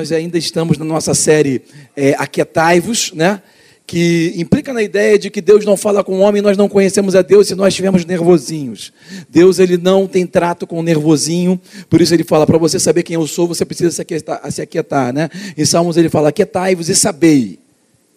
Nós 0.00 0.12
ainda 0.12 0.38
estamos 0.38 0.78
na 0.78 0.84
nossa 0.84 1.12
série 1.12 1.60
é, 1.94 2.14
Aquietai-vos, 2.16 3.12
né? 3.12 3.42
que 3.86 4.32
implica 4.36 4.72
na 4.72 4.82
ideia 4.82 5.18
de 5.18 5.28
que 5.28 5.42
Deus 5.42 5.66
não 5.66 5.76
fala 5.76 6.02
com 6.02 6.12
o 6.12 6.20
homem, 6.20 6.40
nós 6.40 6.56
não 6.56 6.68
conhecemos 6.68 7.14
a 7.14 7.22
Deus 7.22 7.48
se 7.48 7.54
nós 7.56 7.68
estivermos 7.68 8.04
nervosinhos. 8.04 8.92
Deus 9.28 9.58
ele 9.58 9.76
não 9.76 10.06
tem 10.06 10.24
trato 10.24 10.66
com 10.66 10.78
o 10.78 10.82
nervosinho, 10.82 11.60
por 11.90 12.00
isso 12.00 12.14
ele 12.14 12.24
fala 12.24 12.46
para 12.46 12.56
você 12.56 12.78
saber 12.78 13.02
quem 13.02 13.14
eu 13.14 13.26
sou, 13.26 13.48
você 13.48 13.64
precisa 13.64 13.90
se 13.90 14.00
aquietar, 14.00 14.50
se 14.50 14.62
aquietar, 14.62 15.12
né? 15.12 15.28
Em 15.58 15.64
Salmos 15.64 15.96
ele 15.96 16.08
fala: 16.08 16.28
"Aquietai-vos 16.28 16.88
e 16.88 16.94
sabei 16.94 17.58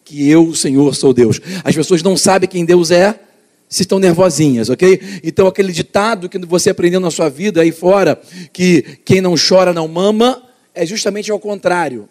que 0.05 0.30
eu, 0.30 0.47
o 0.47 0.55
Senhor, 0.55 0.95
sou 0.95 1.11
Deus". 1.11 1.41
As 1.63 1.75
pessoas 1.75 2.03
não 2.03 2.16
sabem 2.16 2.47
quem 2.47 2.63
Deus 2.63 2.91
é, 2.91 3.20
se 3.67 3.81
estão 3.81 3.97
nervosinhas, 3.97 4.70
ok? 4.70 5.02
Então 5.23 5.47
aquele 5.47 5.73
ditado 5.73 6.30
que 6.30 6.38
você 6.45 6.70
aprendeu 6.70 7.00
na 7.00 7.09
sua 7.09 7.30
vida 7.30 7.61
aí 7.61 7.72
fora, 7.72 8.22
que 8.53 9.00
quem 9.03 9.20
não 9.20 9.34
chora 9.36 9.73
não 9.73 9.88
mama, 9.88 10.52
é 10.73 10.86
justamente 10.86 11.32
ao 11.32 11.40
contrário. 11.40 12.09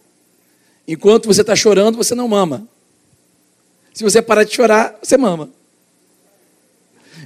Enquanto 0.86 1.26
você 1.26 1.40
está 1.40 1.54
chorando, 1.54 1.96
você 1.96 2.14
não 2.14 2.28
mama. 2.28 2.66
Se 3.92 4.02
você 4.02 4.22
parar 4.22 4.44
de 4.44 4.54
chorar, 4.54 4.98
você 5.02 5.16
mama. 5.16 5.50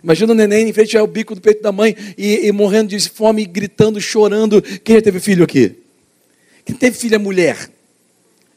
Imagina 0.03 0.33
o 0.33 0.35
neném 0.35 0.69
em 0.69 0.73
frente 0.73 0.97
ao 0.97 1.07
bico 1.07 1.35
do 1.35 1.41
peito 1.41 1.63
da 1.63 1.73
mãe 1.73 1.97
e, 2.19 2.47
e, 2.47 2.53
morrendo 2.53 2.89
de 2.89 3.09
fome, 3.09 3.45
gritando, 3.47 4.01
chorando. 4.01 4.61
Quem 4.61 4.97
já 4.97 5.03
teve 5.03 5.21
filho 5.21 5.45
aqui? 5.45 5.75
Quem 6.65 6.75
teve 6.77 6.97
filho 6.97 7.15
é 7.15 7.19
mulher? 7.19 7.71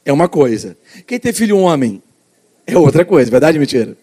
É 0.04 0.12
uma 0.12 0.28
coisa. 0.28 0.76
Quem 1.06 1.18
teve 1.18 1.36
filho 1.36 1.58
homem? 1.58 2.02
É 2.66 2.76
outra 2.76 3.04
coisa, 3.04 3.30
verdade 3.30 3.58
ou 3.58 3.60
mentira? 3.60 3.96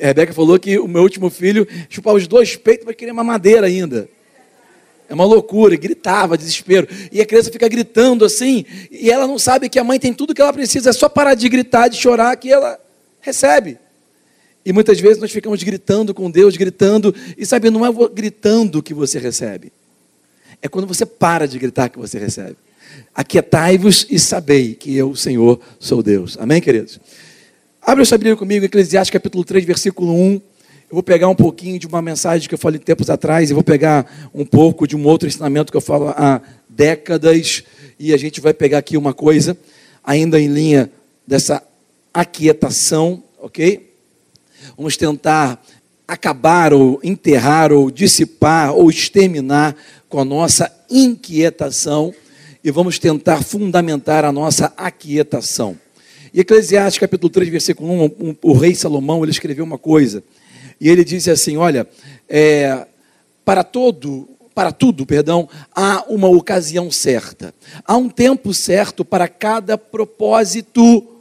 A 0.00 0.06
Rebeca 0.06 0.32
falou 0.32 0.58
que 0.58 0.78
o 0.78 0.88
meu 0.88 1.02
último 1.02 1.30
filho 1.30 1.66
chupava 1.88 2.16
os 2.16 2.26
dois 2.26 2.56
peitos, 2.56 2.84
mas 2.84 2.96
queria 2.96 3.12
uma 3.12 3.24
madeira 3.24 3.66
ainda. 3.66 4.08
É 5.08 5.14
uma 5.14 5.24
loucura, 5.24 5.76
gritava, 5.76 6.36
desespero. 6.36 6.88
E 7.12 7.20
a 7.20 7.26
criança 7.26 7.50
fica 7.50 7.68
gritando 7.68 8.24
assim, 8.24 8.64
e 8.90 9.10
ela 9.10 9.26
não 9.26 9.38
sabe 9.38 9.68
que 9.68 9.78
a 9.78 9.84
mãe 9.84 9.98
tem 9.98 10.12
tudo 10.12 10.34
que 10.34 10.40
ela 10.40 10.52
precisa, 10.52 10.90
é 10.90 10.92
só 10.92 11.08
parar 11.08 11.34
de 11.34 11.48
gritar, 11.48 11.88
de 11.88 11.96
chorar, 11.96 12.36
que 12.36 12.50
ela 12.50 12.78
recebe. 13.20 13.78
E 14.64 14.72
muitas 14.72 14.98
vezes 14.98 15.18
nós 15.18 15.30
ficamos 15.30 15.62
gritando 15.62 16.14
com 16.14 16.30
Deus, 16.30 16.56
gritando, 16.56 17.14
e 17.36 17.44
sabe, 17.44 17.68
não 17.70 17.84
é 17.84 17.90
gritando 18.12 18.82
que 18.82 18.94
você 18.94 19.18
recebe. 19.18 19.70
É 20.62 20.68
quando 20.68 20.86
você 20.86 21.04
para 21.04 21.46
de 21.46 21.58
gritar 21.58 21.90
que 21.90 21.98
você 21.98 22.18
recebe. 22.18 22.56
Aquietai-vos 23.14 24.06
e 24.08 24.18
sabei 24.18 24.74
que 24.74 24.96
eu, 24.96 25.14
Senhor, 25.14 25.60
sou 25.78 26.02
Deus. 26.02 26.38
Amém, 26.40 26.60
queridos? 26.60 26.98
Abre 27.82 28.02
a 28.02 28.06
sua 28.06 28.18
comigo, 28.36 28.64
Eclesiastes 28.64 29.12
capítulo 29.12 29.44
3, 29.44 29.64
versículo 29.64 30.14
1. 30.14 30.40
Eu 30.90 30.96
vou 30.96 31.02
pegar 31.02 31.28
um 31.28 31.34
pouquinho 31.34 31.78
de 31.78 31.86
uma 31.86 32.02
mensagem 32.02 32.48
que 32.48 32.54
eu 32.54 32.58
falei 32.58 32.78
tempos 32.78 33.08
atrás 33.08 33.50
e 33.50 33.54
vou 33.54 33.62
pegar 33.62 34.30
um 34.34 34.44
pouco 34.44 34.86
de 34.86 34.94
um 34.94 35.04
outro 35.06 35.26
ensinamento 35.26 35.72
que 35.72 35.76
eu 35.76 35.80
falo 35.80 36.08
há 36.10 36.40
décadas. 36.68 37.64
E 37.98 38.12
a 38.12 38.16
gente 38.16 38.40
vai 38.40 38.52
pegar 38.52 38.78
aqui 38.78 38.96
uma 38.96 39.14
coisa, 39.14 39.56
ainda 40.04 40.38
em 40.38 40.48
linha 40.48 40.90
dessa 41.26 41.62
aquietação, 42.12 43.22
ok? 43.38 43.92
Vamos 44.76 44.96
tentar 44.96 45.64
acabar 46.06 46.72
ou 46.72 47.00
enterrar 47.02 47.72
ou 47.72 47.90
dissipar 47.90 48.72
ou 48.72 48.90
exterminar 48.90 49.74
com 50.08 50.20
a 50.20 50.24
nossa 50.24 50.70
inquietação 50.90 52.14
e 52.62 52.70
vamos 52.70 52.98
tentar 52.98 53.42
fundamentar 53.42 54.24
a 54.24 54.32
nossa 54.32 54.72
aquietação. 54.76 55.78
E 56.32 56.40
Eclesiastes 56.40 56.98
capítulo 56.98 57.30
3, 57.30 57.48
versículo 57.48 57.90
1, 57.90 58.04
um, 58.04 58.36
o 58.42 58.52
rei 58.52 58.74
Salomão, 58.74 59.22
ele 59.22 59.30
escreveu 59.30 59.64
uma 59.64 59.78
coisa, 59.78 60.22
e 60.80 60.88
ele 60.88 61.04
diz 61.04 61.28
assim, 61.28 61.56
olha, 61.56 61.88
é, 62.28 62.86
para 63.44 63.62
todo, 63.62 64.28
para 64.54 64.72
tudo, 64.72 65.04
perdão, 65.04 65.48
há 65.74 66.04
uma 66.08 66.28
ocasião 66.28 66.90
certa. 66.90 67.54
Há 67.84 67.96
um 67.96 68.08
tempo 68.08 68.54
certo 68.54 69.04
para 69.04 69.28
cada 69.28 69.76
propósito 69.76 71.14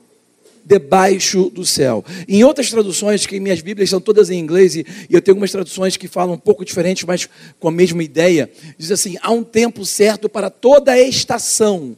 debaixo 0.66 1.50
do 1.50 1.66
céu. 1.66 2.06
Em 2.28 2.44
outras 2.44 2.70
traduções, 2.70 3.26
que 3.26 3.40
minhas 3.40 3.62
Bíblias 3.62 3.90
são 3.90 4.00
todas 4.00 4.30
em 4.30 4.40
inglês, 4.40 4.76
e 4.76 4.86
eu 5.10 5.22
tenho 5.22 5.34
algumas 5.34 5.52
traduções 5.52 5.98
que 5.98 6.08
falam 6.08 6.36
um 6.36 6.40
pouco 6.40 6.64
diferentes, 6.64 7.04
mas 7.04 7.28
com 7.60 7.68
a 7.68 7.72
mesma 7.72 8.04
ideia, 8.04 8.50
diz 8.78 8.92
assim: 8.92 9.18
há 9.22 9.32
um 9.32 9.44
tempo 9.44 9.86
certo 9.86 10.30
para 10.30 10.50
toda 10.50 10.98
estação. 10.98 11.98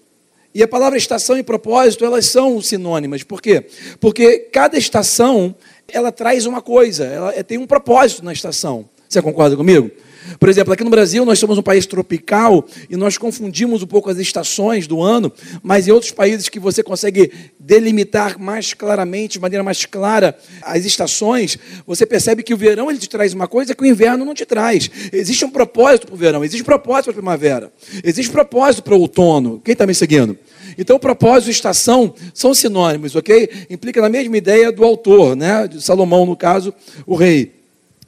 E 0.55 0.63
a 0.63 0.67
palavra 0.69 0.97
estação 0.97 1.37
e 1.37 1.43
propósito, 1.43 2.05
elas 2.05 2.27
são 2.27 2.61
sinônimas. 2.61 3.23
Por 3.23 3.41
quê? 3.41 3.65
Porque 3.99 4.39
cada 4.53 4.77
estação, 4.77 5.53
ela 5.85 6.13
traz 6.13 6.45
uma 6.45 6.61
coisa, 6.61 7.03
ela 7.03 7.43
tem 7.43 7.57
um 7.57 7.67
propósito 7.67 8.23
na 8.23 8.31
estação. 8.31 8.87
Você 9.09 9.21
concorda 9.21 9.57
comigo? 9.57 9.91
Por 10.39 10.49
exemplo, 10.49 10.73
aqui 10.73 10.83
no 10.83 10.89
Brasil 10.89 11.25
nós 11.25 11.39
somos 11.39 11.57
um 11.57 11.63
país 11.63 11.85
tropical 11.85 12.65
e 12.89 12.95
nós 12.95 13.17
confundimos 13.17 13.83
um 13.83 13.87
pouco 13.87 14.09
as 14.09 14.17
estações 14.17 14.87
do 14.87 15.01
ano, 15.01 15.31
mas 15.61 15.87
em 15.87 15.91
outros 15.91 16.11
países 16.11 16.49
que 16.49 16.59
você 16.59 16.83
consegue 16.83 17.31
delimitar 17.59 18.39
mais 18.39 18.73
claramente, 18.73 19.33
de 19.33 19.39
maneira 19.39 19.63
mais 19.63 19.85
clara, 19.85 20.37
as 20.61 20.85
estações, 20.85 21.57
você 21.85 22.05
percebe 22.05 22.43
que 22.43 22.53
o 22.53 22.57
verão 22.57 22.89
ele 22.89 22.99
te 22.99 23.09
traz 23.09 23.33
uma 23.33 23.47
coisa 23.47 23.75
que 23.75 23.83
o 23.83 23.85
inverno 23.85 24.25
não 24.25 24.33
te 24.33 24.45
traz. 24.45 24.89
Existe 25.11 25.45
um 25.45 25.49
propósito 25.49 26.07
para 26.07 26.15
o 26.15 26.17
verão, 26.17 26.43
existe 26.43 26.61
um 26.61 26.65
propósito 26.65 27.05
para 27.05 27.11
a 27.11 27.15
primavera, 27.15 27.73
existe 28.03 28.29
um 28.29 28.33
propósito 28.33 28.83
para 28.83 28.95
o 28.95 28.99
outono. 28.99 29.61
Quem 29.63 29.73
está 29.73 29.85
me 29.85 29.93
seguindo? 29.93 30.37
Então, 30.77 30.99
propósito 30.99 31.49
e 31.49 31.51
estação 31.51 32.13
são 32.33 32.53
sinônimos, 32.53 33.15
ok? 33.15 33.49
Implica 33.69 34.01
na 34.01 34.09
mesma 34.09 34.37
ideia 34.37 34.71
do 34.71 34.83
autor, 34.83 35.35
né? 35.35 35.67
De 35.67 35.81
Salomão, 35.81 36.25
no 36.25 36.35
caso, 36.35 36.73
o 37.05 37.15
rei. 37.15 37.64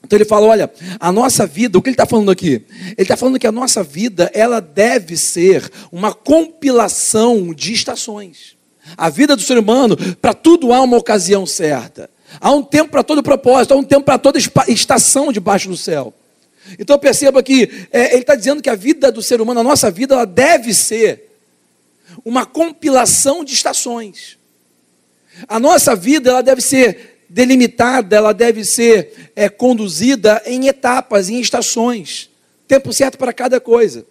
Então 0.07 0.15
ele 0.15 0.23
fala, 0.23 0.47
olha, 0.47 0.71
a 1.01 1.11
nossa 1.11 1.45
vida, 1.45 1.77
o 1.77 1.81
que 1.81 1.89
ele 1.89 1.95
está 1.95 2.05
falando 2.05 2.31
aqui? 2.31 2.63
Ele 2.81 2.95
está 2.97 3.17
falando 3.17 3.37
que 3.37 3.45
a 3.45 3.51
nossa 3.51 3.83
vida, 3.83 4.31
ela 4.33 4.61
deve 4.61 5.17
ser 5.17 5.69
uma 5.91 6.13
compilação 6.13 7.53
de 7.53 7.73
estações. 7.73 8.55
A 8.95 9.09
vida 9.09 9.35
do 9.35 9.41
ser 9.41 9.57
humano, 9.57 9.97
para 10.21 10.33
tudo 10.33 10.71
há 10.71 10.79
uma 10.81 10.95
ocasião 10.95 11.45
certa. 11.45 12.09
Há 12.39 12.51
um 12.51 12.63
tempo 12.63 12.89
para 12.89 13.03
todo 13.03 13.21
propósito, 13.21 13.73
há 13.73 13.75
um 13.77 13.83
tempo 13.83 14.05
para 14.05 14.17
toda 14.17 14.39
estação 14.69 15.29
debaixo 15.29 15.67
do 15.67 15.75
céu. 15.75 16.13
Então 16.79 16.97
perceba 16.97 17.43
que 17.43 17.87
é, 17.91 18.13
ele 18.13 18.21
está 18.21 18.35
dizendo 18.35 18.61
que 18.61 18.69
a 18.69 18.75
vida 18.75 19.11
do 19.11 19.21
ser 19.21 19.41
humano, 19.41 19.59
a 19.59 19.63
nossa 19.63 19.91
vida, 19.91 20.15
ela 20.15 20.25
deve 20.25 20.73
ser 20.73 21.29
uma 22.23 22.45
compilação 22.45 23.43
de 23.43 23.53
estações. 23.53 24.37
A 25.49 25.59
nossa 25.59 25.97
vida, 25.97 26.29
ela 26.29 26.41
deve 26.41 26.61
ser 26.61 27.16
delimitada, 27.29 28.15
ela 28.15 28.33
deve 28.33 28.63
ser 28.63 29.31
é, 29.35 29.49
conduzida 29.49 30.41
em 30.45 30.67
etapas, 30.67 31.29
em 31.29 31.39
estações. 31.39 32.29
Tempo 32.67 32.91
certo 32.93 33.17
para 33.17 33.33
cada 33.33 33.59
coisa. 33.59 34.05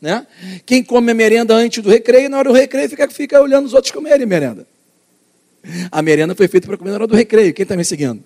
Né? 0.00 0.26
Quem 0.64 0.82
come 0.84 1.10
a 1.10 1.14
merenda 1.14 1.54
antes 1.54 1.82
do 1.82 1.90
recreio, 1.90 2.28
na 2.28 2.38
hora 2.38 2.50
do 2.50 2.54
recreio 2.54 2.88
fica, 2.88 3.08
fica 3.08 3.40
olhando 3.40 3.66
os 3.66 3.74
outros 3.74 3.92
comerem 3.92 4.26
merenda. 4.26 4.66
A 5.90 6.02
merenda 6.02 6.34
foi 6.34 6.46
feita 6.48 6.66
para 6.66 6.76
comer 6.76 6.90
na 6.90 6.96
hora 6.96 7.06
do 7.06 7.16
recreio. 7.16 7.52
Quem 7.52 7.62
está 7.62 7.76
me 7.76 7.84
seguindo? 7.84 8.22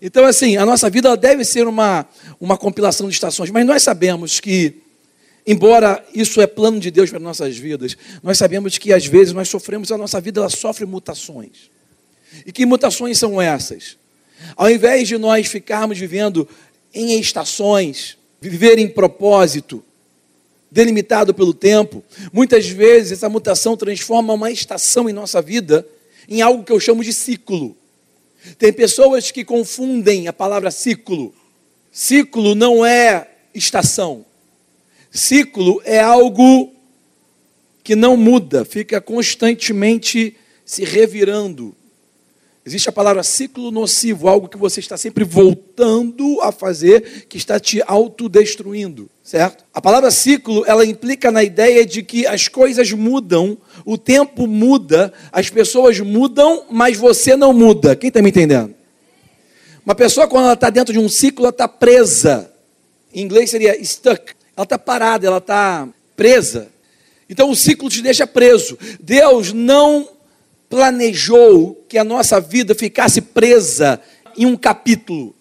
Então, 0.00 0.24
assim, 0.24 0.56
a 0.56 0.66
nossa 0.66 0.88
vida 0.88 1.16
deve 1.16 1.44
ser 1.44 1.66
uma, 1.66 2.06
uma 2.40 2.56
compilação 2.56 3.08
de 3.08 3.14
estações, 3.14 3.50
mas 3.50 3.66
nós 3.66 3.82
sabemos 3.82 4.40
que, 4.40 4.82
embora 5.46 6.04
isso 6.14 6.40
é 6.40 6.46
plano 6.46 6.78
de 6.78 6.90
Deus 6.90 7.10
para 7.10 7.18
nossas 7.18 7.56
vidas, 7.56 7.96
nós 8.22 8.38
sabemos 8.38 8.78
que 8.78 8.92
às 8.92 9.06
vezes 9.06 9.32
nós 9.32 9.48
sofremos, 9.48 9.90
a 9.90 9.98
nossa 9.98 10.20
vida 10.20 10.40
ela 10.40 10.50
sofre 10.50 10.84
mutações. 10.86 11.70
E 12.46 12.52
que 12.52 12.66
mutações 12.66 13.18
são 13.18 13.40
essas? 13.40 13.96
Ao 14.56 14.70
invés 14.70 15.08
de 15.08 15.16
nós 15.18 15.46
ficarmos 15.46 15.98
vivendo 15.98 16.48
em 16.92 17.18
estações, 17.18 18.16
viver 18.40 18.78
em 18.78 18.88
propósito, 18.88 19.82
delimitado 20.70 21.32
pelo 21.32 21.54
tempo, 21.54 22.04
muitas 22.32 22.66
vezes 22.68 23.12
essa 23.12 23.28
mutação 23.28 23.76
transforma 23.76 24.32
uma 24.32 24.50
estação 24.50 25.08
em 25.08 25.12
nossa 25.12 25.40
vida 25.40 25.86
em 26.28 26.42
algo 26.42 26.64
que 26.64 26.72
eu 26.72 26.80
chamo 26.80 27.04
de 27.04 27.12
ciclo. 27.12 27.76
Tem 28.58 28.72
pessoas 28.72 29.30
que 29.30 29.44
confundem 29.44 30.28
a 30.28 30.32
palavra 30.32 30.70
ciclo. 30.70 31.34
Ciclo 31.90 32.54
não 32.54 32.84
é 32.84 33.28
estação. 33.54 34.24
Ciclo 35.10 35.80
é 35.84 36.00
algo 36.00 36.72
que 37.82 37.94
não 37.94 38.16
muda, 38.16 38.64
fica 38.64 39.00
constantemente 39.00 40.36
se 40.64 40.84
revirando 40.84 41.76
Existe 42.66 42.88
a 42.88 42.92
palavra 42.92 43.22
ciclo 43.22 43.70
nocivo, 43.70 44.26
algo 44.26 44.48
que 44.48 44.56
você 44.56 44.80
está 44.80 44.96
sempre 44.96 45.22
voltando 45.22 46.40
a 46.40 46.50
fazer, 46.50 47.26
que 47.28 47.36
está 47.36 47.60
te 47.60 47.82
autodestruindo, 47.86 49.10
certo? 49.22 49.66
A 49.74 49.82
palavra 49.82 50.10
ciclo, 50.10 50.64
ela 50.66 50.86
implica 50.86 51.30
na 51.30 51.44
ideia 51.44 51.84
de 51.84 52.02
que 52.02 52.26
as 52.26 52.48
coisas 52.48 52.90
mudam, 52.92 53.58
o 53.84 53.98
tempo 53.98 54.46
muda, 54.46 55.12
as 55.30 55.50
pessoas 55.50 56.00
mudam, 56.00 56.64
mas 56.70 56.96
você 56.96 57.36
não 57.36 57.52
muda. 57.52 57.94
Quem 57.94 58.08
está 58.08 58.22
me 58.22 58.30
entendendo? 58.30 58.74
Uma 59.84 59.94
pessoa, 59.94 60.26
quando 60.26 60.44
ela 60.44 60.54
está 60.54 60.70
dentro 60.70 60.94
de 60.94 60.98
um 60.98 61.08
ciclo, 61.08 61.44
ela 61.44 61.50
está 61.50 61.68
presa. 61.68 62.50
Em 63.12 63.20
inglês 63.20 63.50
seria 63.50 63.78
stuck. 63.84 64.32
Ela 64.56 64.64
está 64.64 64.78
parada, 64.78 65.26
ela 65.26 65.36
está 65.36 65.86
presa. 66.16 66.68
Então 67.28 67.50
o 67.50 67.56
ciclo 67.56 67.90
te 67.90 68.00
deixa 68.00 68.26
preso. 68.26 68.78
Deus 69.00 69.52
não 69.52 70.08
planejou 70.74 71.84
que 71.88 71.96
a 71.96 72.02
nossa 72.02 72.40
vida 72.40 72.74
ficasse 72.74 73.20
presa 73.20 74.00
em 74.36 74.44
um 74.44 74.56
capítulo. 74.56 75.32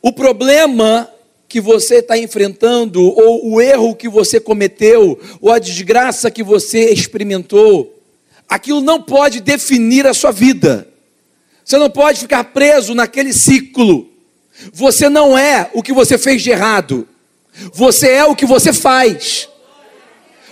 O 0.00 0.12
problema 0.12 1.10
que 1.48 1.60
você 1.60 1.96
está 1.96 2.16
enfrentando, 2.16 3.02
ou 3.02 3.54
o 3.54 3.60
erro 3.60 3.96
que 3.96 4.08
você 4.08 4.38
cometeu, 4.38 5.18
ou 5.40 5.50
a 5.50 5.58
desgraça 5.58 6.30
que 6.30 6.44
você 6.44 6.90
experimentou, 6.90 7.92
aquilo 8.48 8.80
não 8.80 9.02
pode 9.02 9.40
definir 9.40 10.06
a 10.06 10.14
sua 10.14 10.30
vida. 10.30 10.86
Você 11.64 11.76
não 11.76 11.90
pode 11.90 12.20
ficar 12.20 12.44
preso 12.44 12.94
naquele 12.94 13.32
ciclo. 13.32 14.08
Você 14.72 15.08
não 15.08 15.36
é 15.36 15.68
o 15.74 15.82
que 15.82 15.92
você 15.92 16.16
fez 16.16 16.40
de 16.40 16.50
errado. 16.50 17.08
Você 17.72 18.10
é 18.10 18.24
o 18.24 18.36
que 18.36 18.46
você 18.46 18.72
faz. 18.72 19.48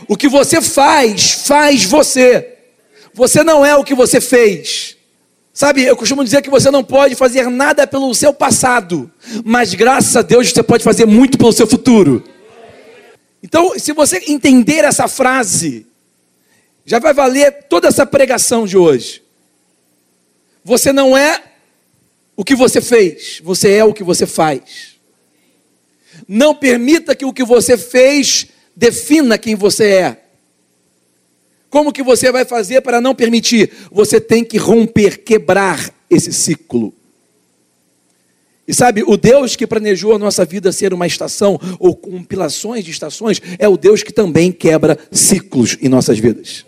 O 0.09 0.17
que 0.17 0.27
você 0.27 0.61
faz, 0.61 1.31
faz 1.31 1.85
você. 1.85 2.56
Você 3.17 3.43
não 3.43 3.65
é 3.65 3.75
o 3.75 3.83
que 3.83 3.95
você 3.95 4.21
fez. 4.21 4.95
Sabe, 5.51 5.83
eu 5.83 5.97
costumo 5.97 6.23
dizer 6.23 6.43
que 6.43 6.51
você 6.51 6.71
não 6.71 6.85
pode 6.85 7.15
fazer 7.15 7.49
nada 7.49 7.87
pelo 7.87 8.15
seu 8.15 8.31
passado, 8.31 9.11
mas 9.43 9.73
graças 9.73 10.15
a 10.15 10.21
Deus 10.21 10.51
você 10.51 10.63
pode 10.63 10.85
fazer 10.85 11.07
muito 11.07 11.39
pelo 11.39 11.51
seu 11.51 11.67
futuro. 11.67 12.23
Então, 13.43 13.79
se 13.79 13.95
você 13.95 14.23
entender 14.29 14.85
essa 14.85 15.09
frase, 15.09 15.87
já 16.85 16.99
vai 16.99 17.15
valer 17.15 17.65
toda 17.71 17.89
essa 17.89 18.05
pregação 18.05 18.67
de 18.67 18.77
hoje. 18.77 19.23
Você 20.63 20.93
não 20.93 21.17
é 21.17 21.43
o 22.37 22.45
que 22.45 22.55
você 22.55 22.83
fez, 22.83 23.41
você 23.43 23.73
é 23.73 23.85
o 23.85 23.95
que 23.95 24.05
você 24.05 24.27
faz. 24.27 24.97
Não 26.29 26.55
permita 26.55 27.17
que 27.17 27.25
o 27.25 27.33
que 27.33 27.45
você 27.45 27.79
fez 27.79 28.49
defina 28.77 29.39
quem 29.39 29.55
você 29.55 29.85
é. 29.87 30.26
Como 31.71 31.93
que 31.93 32.03
você 32.03 32.31
vai 32.31 32.45
fazer 32.45 32.81
para 32.81 33.01
não 33.01 33.15
permitir? 33.15 33.71
Você 33.91 34.21
tem 34.21 34.45
que 34.45 34.57
romper, 34.57 35.19
quebrar 35.19 35.93
esse 36.09 36.33
ciclo. 36.33 36.93
E 38.69 38.75
sabe, 38.75 39.05
o 39.07 39.17
Deus 39.17 39.55
que 39.55 39.67
planejou 39.67 40.15
a 40.15 40.19
nossa 40.19 40.45
vida 40.45 40.73
ser 40.73 40.93
uma 40.93 41.07
estação 41.07 41.59
ou 41.79 41.95
compilações 41.95 42.85
de 42.85 42.91
estações 42.91 43.41
é 43.59 43.69
o 43.69 43.77
Deus 43.77 44.03
que 44.03 44.13
também 44.13 44.51
quebra 44.51 44.99
ciclos 45.13 45.79
em 45.81 45.89
nossas 45.89 46.19
vidas. 46.19 46.67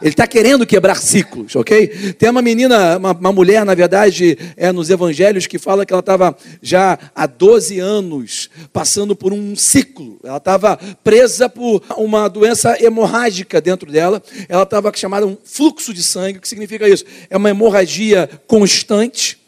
Ele 0.00 0.10
está 0.10 0.26
querendo 0.26 0.66
quebrar 0.66 0.96
ciclos, 0.96 1.54
ok? 1.56 2.14
Tem 2.14 2.30
uma 2.30 2.42
menina, 2.42 2.96
uma, 2.96 3.12
uma, 3.12 3.32
mulher, 3.32 3.64
na 3.64 3.74
verdade, 3.74 4.38
é 4.56 4.70
nos 4.70 4.90
evangelhos, 4.90 5.46
que 5.46 5.58
fala 5.58 5.84
que 5.84 5.92
ela 5.92 6.00
estava 6.00 6.36
já 6.62 6.98
há 7.14 7.26
12 7.26 7.78
anos 7.80 8.50
passando 8.72 9.16
por 9.16 9.32
um 9.32 9.56
ciclo. 9.56 10.18
Ela 10.22 10.36
estava 10.36 10.78
presa 11.02 11.48
por 11.48 11.82
uma 11.96 12.28
doença 12.28 12.76
hemorrágica 12.82 13.60
dentro 13.60 13.90
dela. 13.90 14.22
Ela 14.48 14.62
estava 14.62 14.92
chamada 14.94 15.26
um 15.26 15.36
fluxo 15.42 15.92
de 15.92 16.02
sangue. 16.02 16.38
O 16.38 16.40
que 16.40 16.48
significa 16.48 16.88
isso? 16.88 17.04
É 17.28 17.36
uma 17.36 17.50
hemorragia 17.50 18.28
constante. 18.46 19.38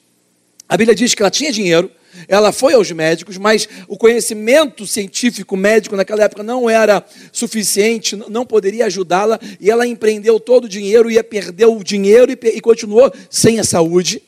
A 0.69 0.77
Bíblia 0.77 0.95
diz 0.95 1.15
que 1.15 1.23
ela 1.23 1.31
tinha 1.31 1.53
dinheiro, 1.53 1.91
ela 2.29 2.53
foi 2.53 2.75
aos 2.75 2.91
médicos, 2.91 3.39
mas 3.39 3.69
o 3.89 3.97
conhecimento 3.97 4.87
científico 4.87 5.57
médico 5.57 5.97
naquela 5.97 6.25
época 6.25 6.43
não 6.43 6.69
era 6.69 7.05
suficiente, 7.33 8.17
não 8.29 8.45
poderia 8.45 8.87
ajudá-la, 8.87 9.39
e 9.61 9.71
ela 9.71 9.87
empreendeu 9.87 10.39
todo 10.39 10.65
o 10.65 10.69
dinheiro, 10.69 11.11
ia 11.11 11.25
perder 11.25 11.67
o 11.67 11.83
dinheiro 11.83 12.33
e, 12.33 12.39
e 12.49 12.61
continuou 12.61 13.13
sem 13.29 13.59
a 13.59 13.65
saúde. 13.65 14.23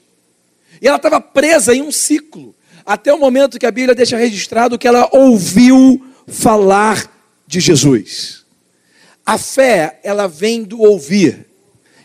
E 0.81 0.87
ela 0.87 0.97
estava 0.97 1.21
presa 1.21 1.75
em 1.75 1.83
um 1.83 1.93
ciclo, 1.93 2.55
até 2.85 3.13
o 3.13 3.19
momento 3.19 3.59
que 3.59 3.67
a 3.67 3.71
Bíblia 3.71 3.95
deixa 3.95 4.17
registrado 4.17 4.79
que 4.79 4.89
ela 4.89 5.09
ouviu 5.13 6.05
falar 6.27 7.11
de 7.47 7.61
Jesus. 7.61 8.45
A 9.25 9.39
fé, 9.39 10.01
ela 10.03 10.27
vem 10.27 10.65
do 10.65 10.81
ouvir. 10.81 11.47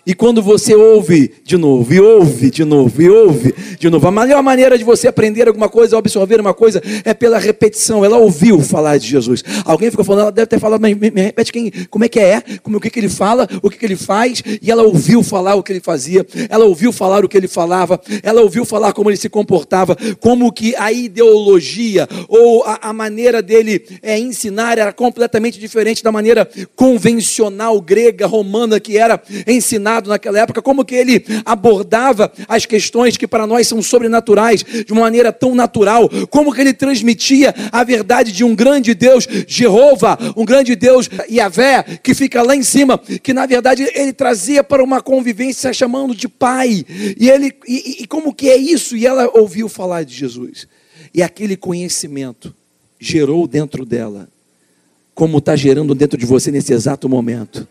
E 0.07 0.13
quando 0.13 0.41
você 0.41 0.73
ouve 0.73 1.33
de 1.43 1.57
novo, 1.57 1.93
e 1.93 1.99
ouve 1.99 2.49
de 2.49 2.63
novo, 2.63 3.01
e 3.01 3.09
ouve 3.09 3.53
de 3.77 3.89
novo, 3.89 4.07
a 4.07 4.11
melhor 4.11 4.41
maneira 4.41 4.77
de 4.77 4.83
você 4.85 5.09
aprender 5.09 5.45
alguma 5.49 5.67
coisa, 5.67 5.97
absorver 5.97 6.39
uma 6.39 6.53
coisa, 6.53 6.81
é 7.03 7.13
pela 7.13 7.37
repetição. 7.37 8.05
Ela 8.05 8.17
ouviu 8.17 8.61
falar 8.61 8.97
de 8.99 9.05
Jesus. 9.05 9.43
Alguém 9.65 9.91
ficou 9.91 10.05
falando, 10.05 10.21
ela 10.21 10.31
deve 10.31 10.47
ter 10.47 10.59
falado, 10.59 10.79
mas 10.79 10.95
me, 10.97 11.11
me 11.11 11.21
repete 11.23 11.51
quem, 11.51 11.69
como 11.89 12.05
é 12.05 12.07
que 12.07 12.21
é, 12.21 12.41
como, 12.63 12.77
o 12.77 12.79
que, 12.79 12.89
que 12.89 13.01
ele 13.01 13.09
fala, 13.09 13.49
o 13.61 13.69
que, 13.69 13.77
que 13.77 13.85
ele 13.85 13.97
faz, 13.97 14.41
e 14.61 14.71
ela 14.71 14.83
ouviu 14.83 15.21
falar 15.21 15.55
o 15.55 15.61
que 15.61 15.73
ele 15.73 15.81
fazia, 15.81 16.25
ela 16.49 16.63
ouviu 16.63 16.93
falar 16.93 17.25
o 17.25 17.27
que 17.27 17.35
ele 17.35 17.49
falava, 17.49 17.99
ela 18.23 18.41
ouviu 18.41 18.63
falar 18.63 18.93
como 18.93 19.09
ele 19.09 19.17
se 19.17 19.27
comportava, 19.27 19.97
como 20.21 20.53
que 20.53 20.73
a 20.77 20.89
ideologia 20.89 22.07
ou 22.29 22.63
a, 22.63 22.79
a 22.81 22.93
maneira 22.93 23.41
dele 23.41 23.83
é, 24.01 24.17
ensinar 24.17 24.77
era 24.77 24.93
completamente 24.93 25.59
diferente 25.59 26.01
da 26.01 26.13
maneira 26.13 26.49
convencional 26.77 27.81
grega, 27.81 28.25
romana 28.25 28.79
que 28.79 28.97
era 28.97 29.21
ensinar 29.45 29.96
naquela 30.05 30.39
época, 30.39 30.61
como 30.61 30.85
que 30.85 30.95
ele 30.95 31.25
abordava 31.45 32.31
as 32.47 32.65
questões 32.65 33.17
que 33.17 33.27
para 33.27 33.47
nós 33.47 33.67
são 33.67 33.81
sobrenaturais 33.81 34.63
de 34.63 34.91
uma 34.91 35.01
maneira 35.01 35.31
tão 35.31 35.55
natural, 35.55 36.09
como 36.29 36.53
que 36.53 36.61
ele 36.61 36.73
transmitia 36.73 37.53
a 37.71 37.83
verdade 37.83 38.31
de 38.31 38.43
um 38.43 38.55
grande 38.55 38.93
Deus, 38.93 39.27
Jeová, 39.47 40.17
um 40.35 40.45
grande 40.45 40.75
Deus, 40.75 41.09
Yahvé, 41.29 41.99
que 42.03 42.13
fica 42.13 42.41
lá 42.41 42.55
em 42.55 42.63
cima, 42.63 42.97
que 42.97 43.33
na 43.33 43.45
verdade 43.45 43.89
ele 43.95 44.13
trazia 44.13 44.63
para 44.63 44.83
uma 44.83 45.01
convivência 45.01 45.71
chamando 45.73 46.15
de 46.15 46.27
pai, 46.27 46.85
e 47.19 47.29
ele, 47.29 47.53
e, 47.67 48.03
e 48.03 48.07
como 48.07 48.33
que 48.33 48.49
é 48.49 48.57
isso? 48.57 48.95
E 48.95 49.05
ela 49.05 49.29
ouviu 49.33 49.69
falar 49.69 50.03
de 50.03 50.13
Jesus, 50.13 50.67
e 51.13 51.23
aquele 51.23 51.55
conhecimento 51.55 52.53
gerou 52.99 53.47
dentro 53.47 53.85
dela, 53.85 54.27
como 55.13 55.39
está 55.39 55.55
gerando 55.55 55.95
dentro 55.95 56.17
de 56.17 56.25
você 56.25 56.51
nesse 56.51 56.73
exato 56.73 57.09
momento 57.09 57.67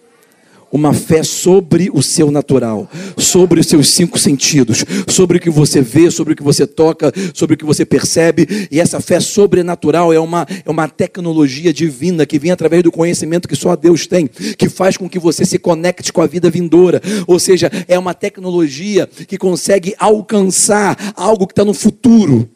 uma 0.71 0.93
fé 0.93 1.23
sobre 1.23 1.91
o 1.93 2.03
seu 2.03 2.31
natural, 2.31 2.91
sobre 3.17 3.61
os 3.61 3.67
seus 3.67 3.89
cinco 3.89 4.19
sentidos, 4.19 4.85
sobre 5.09 5.39
o 5.39 5.41
que 5.41 5.51
você 5.51 5.81
vê, 5.81 6.11
sobre 6.11 6.33
o 6.33 6.37
que 6.37 6.43
você 6.43 6.67
toca, 6.67 7.13
sobre 7.33 7.55
o 7.55 7.57
que 7.57 7.65
você 7.65 7.85
percebe. 7.85 8.69
E 8.71 8.81
essa 8.81 9.01
fé 9.01 9.21
sobrenatural 9.21 10.13
é 10.13 10.21
uma, 10.21 10.47
é 10.65 10.71
uma 10.71 10.89
tecnologia 10.89 11.73
divina 11.73 12.27
que 12.27 12.39
vem 12.39 12.51
através 12.51 12.83
do 12.83 12.93
conhecimento 12.93 13.49
que 13.49 13.57
só 13.57 13.77
Deus 13.77 14.07
tem, 14.07 14.27
que 14.27 14.69
faz 14.69 14.97
com 14.97 15.09
que 15.09 15.19
você 15.19 15.45
se 15.45 15.59
conecte 15.59 16.13
com 16.13 16.21
a 16.21 16.27
vida 16.27 16.51
vindoura. 16.51 17.01
Ou 17.27 17.39
seja, 17.39 17.71
é 17.89 17.99
uma 17.99 18.15
tecnologia 18.15 19.07
que 19.07 19.39
consegue 19.39 19.95
alcançar 19.99 21.15
algo 21.17 21.47
que 21.47 21.53
está 21.53 21.65
no 21.65 21.75
futuro 21.75 22.49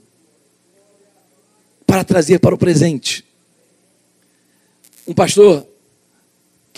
para 1.87 2.04
trazer 2.04 2.38
para 2.38 2.54
o 2.54 2.58
presente. 2.58 3.25
Um 5.06 5.12
pastor 5.14 5.66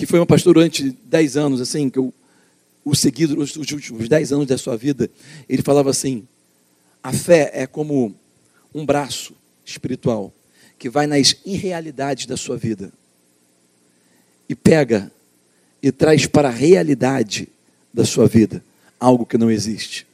que 0.02 0.06
foi 0.06 0.18
um 0.18 0.26
pastor 0.26 0.54
durante 0.54 0.98
dez 1.04 1.36
anos, 1.36 1.60
assim, 1.60 1.88
que 1.88 1.96
eu 1.96 2.12
o 2.84 2.92
segui 2.92 3.24
os, 3.26 3.54
os 3.54 3.70
últimos 3.70 4.08
dez 4.08 4.32
anos 4.32 4.48
da 4.48 4.58
sua 4.58 4.76
vida, 4.76 5.08
ele 5.48 5.62
falava 5.62 5.90
assim: 5.90 6.26
a 7.00 7.12
fé 7.12 7.52
é 7.54 7.68
como 7.68 8.12
um 8.74 8.84
braço 8.84 9.32
espiritual 9.64 10.34
que 10.76 10.90
vai 10.90 11.06
nas 11.06 11.36
irrealidades 11.46 12.26
da 12.26 12.36
sua 12.36 12.56
vida 12.56 12.92
e 14.48 14.56
pega 14.56 15.08
e 15.80 15.92
traz 15.92 16.26
para 16.26 16.48
a 16.48 16.50
realidade 16.50 17.48
da 17.94 18.04
sua 18.04 18.26
vida 18.26 18.64
algo 18.98 19.24
que 19.24 19.38
não 19.38 19.52
existe. 19.52 20.04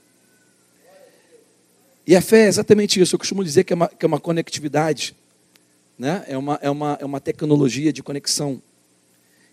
E 2.07 2.15
a 2.15 2.21
fé 2.21 2.45
é 2.45 2.49
exatamente 2.49 3.01
isso. 3.01 3.15
Eu 3.15 3.19
costumo 3.19 3.43
dizer 3.43 3.65
que 3.65 3.73
é 3.73 3.77
uma, 3.77 3.89
que 3.89 4.05
é 4.05 4.07
uma 4.07 4.21
conectividade, 4.21 5.17
né? 5.99 6.27
é, 6.29 6.37
uma, 6.37 6.59
é, 6.61 6.69
uma, 6.69 6.99
é 7.01 7.05
uma 7.07 7.21
tecnologia 7.21 7.91
de 7.91 8.03
conexão 8.03 8.63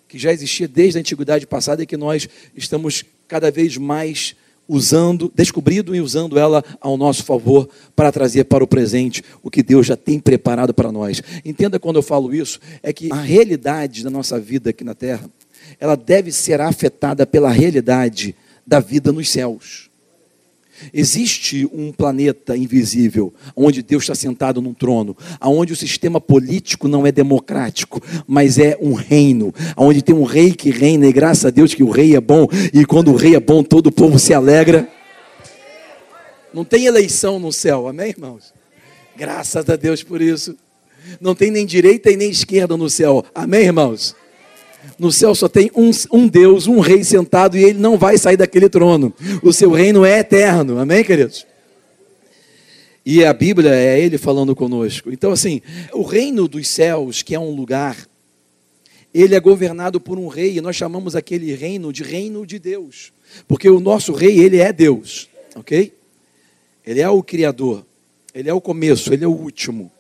que 0.08 0.18
já 0.18 0.32
existia 0.32 0.68
desde 0.68 0.98
a 0.98 1.02
antiguidade 1.02 1.48
passada 1.48 1.84
e 1.84 1.86
que 1.86 1.98
nós 1.98 2.28
estamos 2.56 3.04
cada 3.28 3.50
vez 3.52 3.78
mais 3.78 4.36
usando, 4.68 5.32
descobrindo 5.36 5.96
e 5.96 6.02
usando 6.02 6.40
ela 6.40 6.64
ao 6.82 6.98
nosso 6.98 7.24
favor 7.24 7.70
para 7.96 8.12
trazer 8.12 8.46
para 8.46 8.64
o 8.64 8.68
presente 8.68 9.24
o 9.44 9.52
que 9.52 9.62
Deus 9.62 9.86
já 9.86 9.96
tem 9.96 10.20
preparado 10.20 10.74
para 10.74 10.92
nós. 10.92 11.22
Entenda 11.44 11.80
quando 11.80 11.98
eu 11.98 12.04
falo 12.04 12.34
isso, 12.34 12.60
é 12.82 12.92
que 12.92 13.12
a 13.12 13.22
realidade 13.22 14.04
da 14.04 14.10
nossa 14.10 14.40
vida 14.40 14.72
aqui 14.72 14.84
na 14.84 14.96
terra, 14.96 15.30
ela 15.80 15.96
deve 15.96 16.32
ser 16.32 16.62
afetada 16.62 17.26
pela 17.26 17.50
realidade 17.50 18.36
da 18.66 18.80
vida 18.80 19.12
nos 19.12 19.30
céus. 19.30 19.85
Existe 20.94 21.67
um 21.74 21.91
planeta 21.91 22.55
invisível, 22.55 23.34
onde 23.55 23.82
Deus 23.82 24.03
está 24.03 24.15
sentado 24.15 24.62
num 24.62 24.74
trono, 24.74 25.15
onde 25.41 25.74
o 25.74 25.75
sistema 25.75 26.20
político 26.20 26.88
não 26.88 27.05
é 27.05 27.12
democrático, 27.12 28.01
mas 28.27 28.58
é 28.58 28.77
um 28.82 28.94
reino, 28.94 29.53
onde 29.77 30.01
tem 30.01 30.15
um 30.15 30.24
rei 30.24 30.53
que 30.53 30.70
reina, 30.70 31.08
e 31.08 31.13
graças 31.13 31.46
a 31.46 31.50
Deus 31.50 31.74
que 31.74 31.84
o 31.84 31.89
rei 31.89 32.15
é 32.15 32.22
bom, 32.22 32.48
e 32.74 32.86
quando 32.86 33.12
o 33.12 33.15
rei 33.15 33.36
é 33.36 33.39
bom, 33.39 33.63
todo 33.63 33.88
o 33.88 33.91
povo 33.91 34.20
se 34.20 34.34
alegra. 34.34 34.88
Não 36.53 36.63
tem 36.63 36.86
eleição 36.86 37.39
no 37.39 37.51
céu, 37.51 37.88
amém, 37.88 38.10
irmãos? 38.10 38.53
Graças 39.17 39.70
a 39.70 39.75
Deus 39.75 40.03
por 40.03 40.22
isso. 40.22 40.55
Não 41.20 41.36
tem 41.36 41.51
nem 41.51 41.65
direita 41.65 42.12
e 42.12 42.17
nem 42.17 42.29
esquerda 42.29 42.75
no 42.75 42.89
céu, 42.89 43.24
amém, 43.34 43.65
irmãos? 43.65 44.15
No 44.98 45.12
céu 45.12 45.36
só 45.36 45.48
tem 45.48 45.70
um, 45.75 45.92
um, 46.12 46.27
Deus, 46.27 46.68
um 46.68 46.80
rei 46.80 47.04
sentado, 47.04 47.58
e 47.58 47.63
ele 47.63 47.80
não 47.80 47.98
vai 47.98 48.18
sair 48.18 48.38
daquele 48.38 48.70
trono. 48.70 49.13
O 49.44 49.51
seu 49.51 49.72
reino 49.72 50.06
é 50.06 50.20
eterno. 50.20 50.80
Amém, 50.80 51.04
queridos? 51.04 51.46
E 53.06 53.24
a 53.24 53.34
Bíblia 53.34 53.75
é 53.75 54.00
ele 54.00 54.18
falando 54.18 54.56
conosco. 54.56 55.12
Então, 55.12 55.32
assim, 55.32 55.62
o 55.94 56.01
reino 56.01 56.48
dos 56.48 56.68
céus, 56.68 57.22
que 57.22 57.36
é 57.36 57.39
um 57.39 57.51
lugar, 57.51 57.96
ele 59.13 59.36
é 59.36 59.39
governado 59.39 60.00
por 60.00 60.18
um 60.18 60.27
rei, 60.27 60.58
e 60.58 60.62
nós 60.62 60.75
chamamos 60.75 61.15
aquele 61.15 61.54
reino 61.54 61.94
de 61.94 62.01
reino 62.01 62.46
de 62.46 62.58
Deus. 62.58 63.13
Porque 63.48 63.70
o 63.70 63.80
nosso 63.80 64.12
rei, 64.12 64.39
ele 64.39 64.58
é 64.58 64.74
Deus, 64.74 65.30
ok? 65.56 65.94
Ele 66.86 67.00
é 67.00 67.10
o 67.10 67.22
Criador, 67.22 67.86
ele 68.34 68.50
é 68.50 68.54
o 68.54 68.60
começo, 68.60 69.13
ele 69.13 69.24
é 69.24 69.27
o 69.27 69.32
último. 69.32 69.92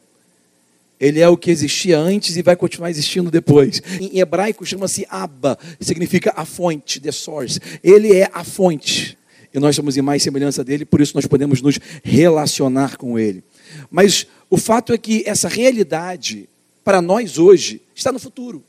Ele 1.05 1.19
é 1.19 1.29
o 1.29 1.37
que 1.37 1.51
existia 1.51 1.99
antes 1.99 2.35
e 2.35 2.41
vai 2.41 2.55
continuar 2.55 2.89
existindo 2.89 3.29
depois. 3.29 3.81
Em 4.01 4.19
hebraico 4.19 4.65
chama-se 4.65 5.05
Abba, 5.07 5.57
significa 5.79 6.33
a 6.35 6.45
fonte, 6.45 6.99
the 6.99 7.11
source. 7.11 7.59
Ele 7.83 8.15
é 8.15 8.29
a 8.33 8.43
fonte. 8.43 9.15
E 9.53 9.59
nós 9.59 9.75
somos 9.75 9.95
em 9.95 10.01
mais 10.01 10.23
semelhança 10.23 10.63
dele, 10.63 10.83
por 10.83 10.99
isso 10.99 11.15
nós 11.15 11.27
podemos 11.27 11.61
nos 11.61 11.79
relacionar 12.03 12.97
com 12.97 13.19
ele. 13.19 13.43
Mas 13.89 14.25
o 14.49 14.57
fato 14.57 14.91
é 14.93 14.97
que 14.97 15.23
essa 15.27 15.47
realidade, 15.47 16.49
para 16.83 17.01
nós 17.01 17.37
hoje, 17.37 17.81
está 17.93 18.11
no 18.11 18.19
futuro. 18.19 18.63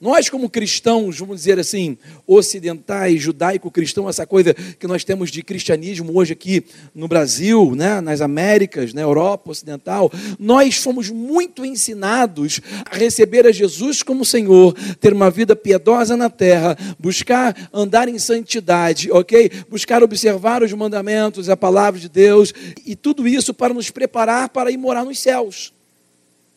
Nós, 0.00 0.30
como 0.30 0.48
cristãos, 0.48 1.18
vamos 1.18 1.36
dizer 1.36 1.58
assim, 1.58 1.98
ocidentais, 2.26 3.20
judaico-cristão, 3.20 4.08
essa 4.08 4.26
coisa 4.26 4.54
que 4.54 4.86
nós 4.86 5.04
temos 5.04 5.30
de 5.30 5.42
cristianismo 5.42 6.16
hoje 6.16 6.32
aqui 6.32 6.64
no 6.94 7.06
Brasil, 7.06 7.74
né, 7.76 8.00
nas 8.00 8.22
Américas, 8.22 8.94
na 8.94 9.02
Europa 9.02 9.50
Ocidental, 9.50 10.10
nós 10.38 10.76
fomos 10.76 11.10
muito 11.10 11.66
ensinados 11.66 12.62
a 12.90 12.96
receber 12.96 13.46
a 13.46 13.52
Jesus 13.52 14.02
como 14.02 14.24
Senhor, 14.24 14.74
ter 14.98 15.12
uma 15.12 15.30
vida 15.30 15.54
piedosa 15.54 16.16
na 16.16 16.30
terra, 16.30 16.78
buscar 16.98 17.68
andar 17.70 18.08
em 18.08 18.18
santidade, 18.18 19.12
ok? 19.12 19.50
Buscar 19.68 20.02
observar 20.02 20.62
os 20.62 20.72
mandamentos, 20.72 21.50
a 21.50 21.56
palavra 21.58 22.00
de 22.00 22.08
Deus, 22.08 22.54
e 22.86 22.96
tudo 22.96 23.28
isso 23.28 23.52
para 23.52 23.74
nos 23.74 23.90
preparar 23.90 24.48
para 24.48 24.70
ir 24.70 24.78
morar 24.78 25.04
nos 25.04 25.18
céus. 25.18 25.74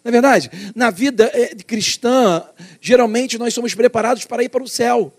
Não 0.03 0.09
é 0.09 0.11
verdade? 0.11 0.51
Na 0.75 0.89
vida 0.89 1.31
eh, 1.33 1.55
cristã, 1.65 2.43
geralmente 2.81 3.37
nós 3.37 3.53
somos 3.53 3.73
preparados 3.73 4.25
para 4.25 4.43
ir 4.43 4.49
para 4.49 4.63
o 4.63 4.67
céu. 4.67 5.13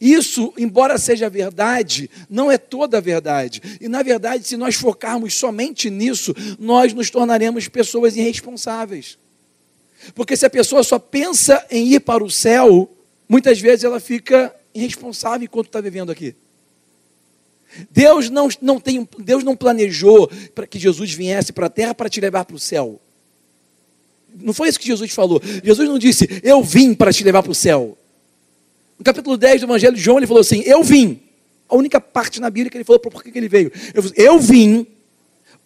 Isso, 0.00 0.52
embora 0.58 0.98
seja 0.98 1.30
verdade, 1.30 2.10
não 2.28 2.50
é 2.50 2.58
toda 2.58 2.98
a 2.98 3.00
verdade. 3.00 3.62
E 3.80 3.88
na 3.88 4.02
verdade, 4.02 4.46
se 4.46 4.56
nós 4.56 4.74
focarmos 4.74 5.34
somente 5.34 5.88
nisso, 5.88 6.34
nós 6.58 6.92
nos 6.92 7.08
tornaremos 7.08 7.68
pessoas 7.68 8.16
irresponsáveis. 8.16 9.18
Porque 10.14 10.36
se 10.36 10.44
a 10.44 10.50
pessoa 10.50 10.82
só 10.82 10.98
pensa 10.98 11.64
em 11.70 11.92
ir 11.92 12.00
para 12.00 12.22
o 12.22 12.30
céu, 12.30 12.90
muitas 13.28 13.60
vezes 13.60 13.84
ela 13.84 14.00
fica 14.00 14.54
irresponsável 14.74 15.44
enquanto 15.44 15.66
está 15.66 15.80
vivendo 15.80 16.10
aqui. 16.10 16.34
Deus 17.90 18.30
não, 18.30 18.48
não, 18.60 18.78
tem, 18.78 19.08
Deus 19.18 19.42
não 19.42 19.56
planejou 19.56 20.30
para 20.54 20.66
que 20.66 20.78
Jesus 20.78 21.12
viesse 21.12 21.52
para 21.52 21.66
a 21.66 21.70
terra 21.70 21.94
para 21.94 22.08
te 22.08 22.20
levar 22.20 22.44
para 22.44 22.56
o 22.56 22.60
céu. 22.60 23.00
Não 24.40 24.52
foi 24.52 24.68
isso 24.68 24.78
que 24.78 24.86
Jesus 24.86 25.12
falou. 25.12 25.40
Jesus 25.62 25.88
não 25.88 25.98
disse, 25.98 26.40
eu 26.42 26.62
vim 26.62 26.94
para 26.94 27.12
te 27.12 27.24
levar 27.24 27.42
para 27.42 27.52
o 27.52 27.54
céu. 27.54 27.96
No 28.98 29.04
capítulo 29.04 29.36
10 29.36 29.60
do 29.60 29.66
Evangelho 29.66 29.94
de 29.94 30.00
João, 30.00 30.18
ele 30.18 30.26
falou 30.26 30.40
assim: 30.40 30.62
Eu 30.64 30.82
vim. 30.82 31.20
A 31.68 31.76
única 31.76 32.00
parte 32.00 32.40
na 32.40 32.48
Bíblia 32.48 32.70
que 32.70 32.76
ele 32.76 32.84
falou 32.84 33.00
por 33.00 33.22
que 33.22 33.36
ele 33.36 33.48
veio. 33.48 33.72
Eu 34.14 34.38
vim 34.38 34.86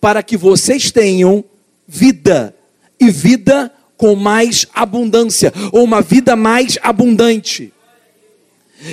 para 0.01 0.23
que 0.23 0.37
vocês 0.37 0.91
tenham 0.91 1.45
vida, 1.87 2.55
e 2.99 3.11
vida 3.11 3.71
com 3.99 4.15
mais 4.15 4.67
abundância, 4.73 5.53
ou 5.73 5.85
uma 5.85 6.01
vida 6.01 6.35
mais 6.35 6.79
abundante. 6.83 7.71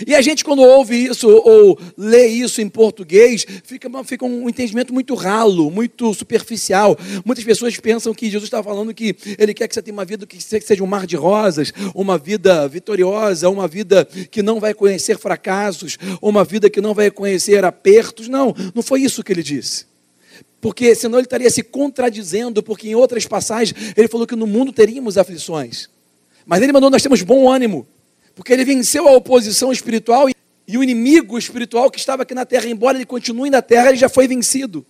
E 0.06 0.13
a 0.15 0.22
gente, 0.22 0.44
quando 0.44 0.62
ouve 0.62 0.96
isso 0.96 1.29
ou 1.29 1.79
lê 1.98 2.27
isso 2.27 2.62
em 2.62 2.70
português, 2.70 3.46
fica, 3.63 3.89
fica 4.03 4.25
um 4.25 4.50
entendimento 4.50 4.94
muito 4.94 5.15
ralo, 5.15 5.72
muito 5.72 6.13
superficial. 6.13 6.98
Muitas 7.25 7.44
pessoas 7.44 7.77
pensam 7.77 8.13
que 8.13 8.29
Jesus 8.29 8.48
está 8.48 8.62
falando 8.62 8.94
que 8.94 9.15
ele 9.38 9.53
quer 9.53 9.67
que 9.67 9.74
você 9.74 9.82
tenha 9.82 9.94
uma 9.94 10.06
vida 10.06 10.25
que 10.25 10.41
seja 10.41 10.84
um 10.84 10.88
mar 10.88 11.08
de 11.08 11.15
rosas, 11.15 11.74
uma 11.96 12.17
vida 12.17 12.67
vitoriosa, 12.67 13.50
uma 13.50 13.67
vida 13.67 14.06
que 14.06 14.41
não 14.41 14.60
vai 14.60 14.74
conhecer 14.74 15.17
fracassos, 15.17 15.98
uma 16.22 16.44
vida 16.44 16.70
que 16.70 16.82
não 16.82 16.94
vai 16.94 17.10
conhecer 17.10 17.63
apertos. 17.63 18.27
Não, 18.27 18.53
não 18.74 18.84
foi 18.84 19.01
isso 19.01 19.24
que 19.24 19.32
ele 19.32 19.44
disse. 19.44 19.86
Porque 20.60 20.96
senão 20.96 21.20
ele 21.20 21.25
estaria 21.25 21.50
se 21.50 21.63
contradizendo, 21.63 22.62
porque 22.63 22.89
em 22.89 22.96
outras 22.96 23.25
passagens 23.25 23.94
ele 23.96 24.08
falou 24.08 24.25
que 24.25 24.36
no 24.36 24.48
mundo 24.48 24.72
teríamos 24.72 25.17
aflições. 25.17 25.89
Mas 26.46 26.62
ele 26.62 26.72
mandou 26.72 26.89
nós 26.89 27.03
temos 27.03 27.22
bom 27.22 27.50
ânimo. 27.50 27.88
Porque 28.38 28.53
ele 28.53 28.63
venceu 28.63 29.08
a 29.08 29.12
oposição 29.13 29.72
espiritual 29.72 30.29
e 30.67 30.77
o 30.77 30.84
inimigo 30.84 31.39
espiritual 31.39 31.89
que 31.89 31.98
estava 31.98 32.22
aqui 32.22 32.36
na 32.36 32.46
terra, 32.46 32.70
embora 32.70 32.96
ele 32.96 33.06
continue 33.06 33.50
na 33.50 33.63
terra, 33.63 33.89
ele 33.89 33.98
já 33.98 34.08
foi 34.08 34.27
vencido. 34.27 34.86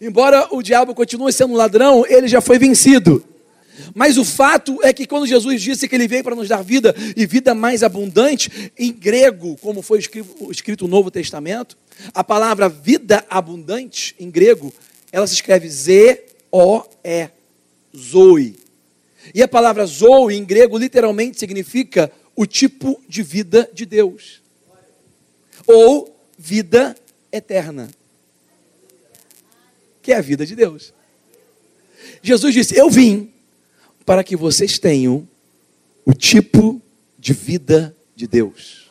Embora 0.00 0.46
o 0.52 0.62
diabo 0.62 0.94
continue 0.94 1.32
sendo 1.32 1.52
um 1.52 1.56
ladrão, 1.56 2.06
ele 2.06 2.28
já 2.28 2.40
foi 2.40 2.60
vencido. 2.60 3.24
Mas 3.92 4.18
o 4.18 4.24
fato 4.24 4.78
é 4.84 4.92
que 4.92 5.04
quando 5.04 5.26
Jesus 5.26 5.60
disse 5.60 5.88
que 5.88 5.94
ele 5.96 6.06
veio 6.06 6.22
para 6.22 6.36
nos 6.36 6.48
dar 6.48 6.62
vida 6.62 6.94
e 7.16 7.26
vida 7.26 7.56
mais 7.56 7.82
abundante, 7.82 8.72
em 8.78 8.92
grego, 8.92 9.56
como 9.60 9.82
foi 9.82 9.98
escrito, 9.98 10.84
no 10.84 10.90
Novo 10.90 11.10
Testamento, 11.10 11.76
a 12.14 12.22
palavra 12.22 12.68
vida 12.68 13.24
abundante, 13.28 14.14
em 14.20 14.30
grego, 14.30 14.72
ela 15.10 15.26
se 15.26 15.34
escreve 15.34 15.68
Z-O-E, 15.68 17.30
Zoe. 17.96 18.59
E 19.34 19.42
a 19.42 19.48
palavra 19.48 19.86
zoe 19.86 20.34
em 20.34 20.44
grego 20.44 20.78
literalmente 20.78 21.38
significa 21.38 22.10
o 22.34 22.46
tipo 22.46 23.00
de 23.08 23.22
vida 23.22 23.68
de 23.72 23.84
Deus. 23.84 24.40
Ou 25.66 26.16
vida 26.38 26.96
eterna. 27.30 27.90
Que 30.02 30.12
é 30.12 30.16
a 30.16 30.22
vida 30.22 30.46
de 30.46 30.56
Deus. 30.56 30.92
Jesus 32.22 32.54
disse: 32.54 32.76
Eu 32.76 32.88
vim 32.88 33.30
para 34.04 34.24
que 34.24 34.36
vocês 34.36 34.78
tenham 34.78 35.28
o 36.04 36.12
tipo 36.14 36.80
de 37.18 37.32
vida 37.32 37.94
de 38.16 38.26
Deus. 38.26 38.90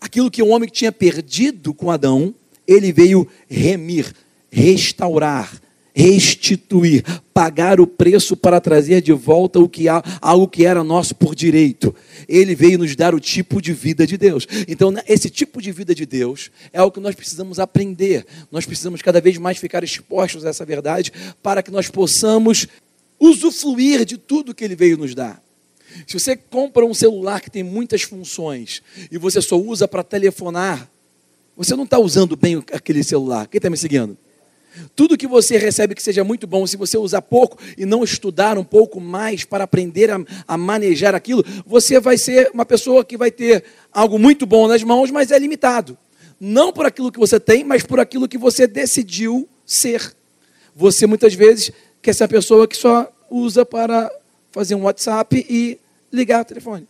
Aquilo 0.00 0.30
que 0.30 0.42
o 0.42 0.48
homem 0.48 0.68
tinha 0.68 0.92
perdido 0.92 1.74
com 1.74 1.90
Adão, 1.90 2.34
ele 2.66 2.92
veio 2.92 3.26
remir, 3.48 4.14
restaurar, 4.50 5.60
restituir, 5.94 7.04
pagar 7.32 7.80
o 7.80 7.86
preço 7.86 8.36
para 8.36 8.60
trazer 8.60 9.00
de 9.00 9.12
volta 9.12 9.58
o 9.58 9.68
que 9.68 9.86
algo 10.20 10.48
que 10.48 10.64
era 10.64 10.84
nosso 10.84 11.14
por 11.14 11.34
direito. 11.34 11.94
Ele 12.28 12.54
veio 12.54 12.78
nos 12.78 12.94
dar 12.94 13.14
o 13.14 13.20
tipo 13.20 13.60
de 13.60 13.72
vida 13.72 14.06
de 14.06 14.16
Deus. 14.16 14.46
Então, 14.68 14.90
né, 14.90 15.02
esse 15.08 15.28
tipo 15.30 15.60
de 15.60 15.72
vida 15.72 15.94
de 15.94 16.06
Deus 16.06 16.50
é 16.72 16.82
o 16.82 16.90
que 16.90 17.00
nós 17.00 17.14
precisamos 17.14 17.58
aprender. 17.58 18.26
Nós 18.50 18.66
precisamos 18.66 19.02
cada 19.02 19.20
vez 19.20 19.38
mais 19.38 19.58
ficar 19.58 19.82
expostos 19.82 20.44
a 20.44 20.50
essa 20.50 20.64
verdade 20.64 21.12
para 21.42 21.62
que 21.62 21.70
nós 21.70 21.88
possamos 21.88 22.66
usufruir 23.18 24.04
de 24.04 24.16
tudo 24.16 24.54
que 24.54 24.64
ele 24.64 24.76
veio 24.76 24.96
nos 24.96 25.14
dar. 25.14 25.42
Se 26.06 26.18
você 26.18 26.36
compra 26.36 26.86
um 26.86 26.94
celular 26.94 27.40
que 27.40 27.50
tem 27.50 27.62
muitas 27.62 28.02
funções 28.02 28.82
e 29.10 29.18
você 29.18 29.42
só 29.42 29.56
usa 29.56 29.88
para 29.88 30.04
telefonar, 30.04 30.90
você 31.56 31.74
não 31.74 31.84
está 31.84 31.98
usando 31.98 32.36
bem 32.36 32.62
aquele 32.72 33.02
celular. 33.02 33.46
Quem 33.46 33.58
está 33.58 33.68
me 33.68 33.76
seguindo? 33.76 34.16
Tudo 34.94 35.16
que 35.16 35.26
você 35.26 35.56
recebe 35.56 35.94
que 35.94 36.02
seja 36.02 36.24
muito 36.24 36.46
bom, 36.46 36.66
se 36.66 36.76
você 36.76 36.96
usar 36.96 37.22
pouco 37.22 37.58
e 37.76 37.84
não 37.84 38.04
estudar 38.04 38.58
um 38.58 38.64
pouco 38.64 39.00
mais 39.00 39.44
para 39.44 39.64
aprender 39.64 40.10
a, 40.10 40.20
a, 40.46 40.56
manejar 40.56 41.14
aquilo, 41.14 41.44
você 41.66 41.98
vai 41.98 42.16
ser 42.16 42.50
uma 42.52 42.64
pessoa 42.64 43.04
que 43.04 43.16
vai 43.16 43.30
ter 43.30 43.64
algo 43.92 44.18
muito 44.18 44.46
bom 44.46 44.68
nas 44.68 44.82
mãos, 44.82 45.10
mas 45.10 45.30
é 45.30 45.38
limitado. 45.38 45.96
Não 46.40 46.72
por 46.72 46.86
aquilo 46.86 47.12
que 47.12 47.18
você 47.18 47.38
tem, 47.38 47.64
mas 47.64 47.82
por 47.82 48.00
aquilo 48.00 48.28
que 48.28 48.38
você 48.38 48.66
decidiu 48.66 49.48
ser. 49.66 50.14
Você 50.74 51.06
muitas 51.06 51.34
vezes 51.34 51.70
quer 52.00 52.14
ser 52.14 52.24
a 52.24 52.28
pessoa 52.28 52.66
que 52.66 52.76
só 52.76 53.10
usa 53.30 53.64
para 53.66 54.10
fazer 54.50 54.74
um 54.74 54.82
WhatsApp 54.82 55.46
e 55.48 55.78
ligar 56.12 56.42
o 56.42 56.44
telefone. 56.44 56.89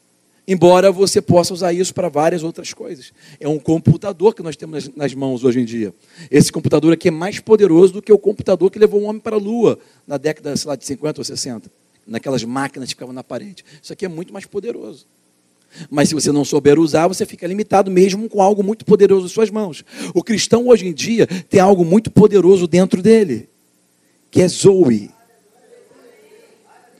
Embora 0.50 0.90
você 0.90 1.22
possa 1.22 1.54
usar 1.54 1.72
isso 1.72 1.94
para 1.94 2.08
várias 2.08 2.42
outras 2.42 2.72
coisas. 2.72 3.12
É 3.38 3.46
um 3.46 3.56
computador 3.56 4.34
que 4.34 4.42
nós 4.42 4.56
temos 4.56 4.90
nas 4.96 5.14
mãos 5.14 5.44
hoje 5.44 5.60
em 5.60 5.64
dia. 5.64 5.94
Esse 6.28 6.50
computador 6.50 6.92
aqui 6.92 7.06
é 7.06 7.10
mais 7.12 7.38
poderoso 7.38 7.92
do 7.92 8.02
que 8.02 8.12
o 8.12 8.18
computador 8.18 8.68
que 8.68 8.76
levou 8.76 9.00
o 9.00 9.04
homem 9.04 9.20
para 9.20 9.36
a 9.36 9.38
Lua 9.38 9.78
na 10.04 10.16
década 10.16 10.56
sei 10.56 10.68
lá, 10.68 10.74
de 10.74 10.84
50 10.84 11.20
ou 11.20 11.24
60. 11.24 11.70
Naquelas 12.04 12.42
máquinas 12.42 12.88
que 12.88 12.96
ficavam 12.96 13.14
na 13.14 13.22
parede. 13.22 13.64
Isso 13.80 13.92
aqui 13.92 14.04
é 14.04 14.08
muito 14.08 14.32
mais 14.32 14.44
poderoso. 14.44 15.06
Mas 15.88 16.08
se 16.08 16.16
você 16.16 16.32
não 16.32 16.44
souber 16.44 16.80
usar, 16.80 17.06
você 17.06 17.24
fica 17.24 17.46
limitado 17.46 17.88
mesmo 17.88 18.28
com 18.28 18.42
algo 18.42 18.60
muito 18.60 18.84
poderoso 18.84 19.26
em 19.26 19.28
suas 19.28 19.50
mãos. 19.50 19.84
O 20.12 20.20
cristão 20.20 20.66
hoje 20.66 20.84
em 20.84 20.92
dia 20.92 21.28
tem 21.28 21.60
algo 21.60 21.84
muito 21.84 22.10
poderoso 22.10 22.66
dentro 22.66 23.00
dele, 23.00 23.48
que 24.32 24.42
é 24.42 24.48
Zoe. 24.48 25.12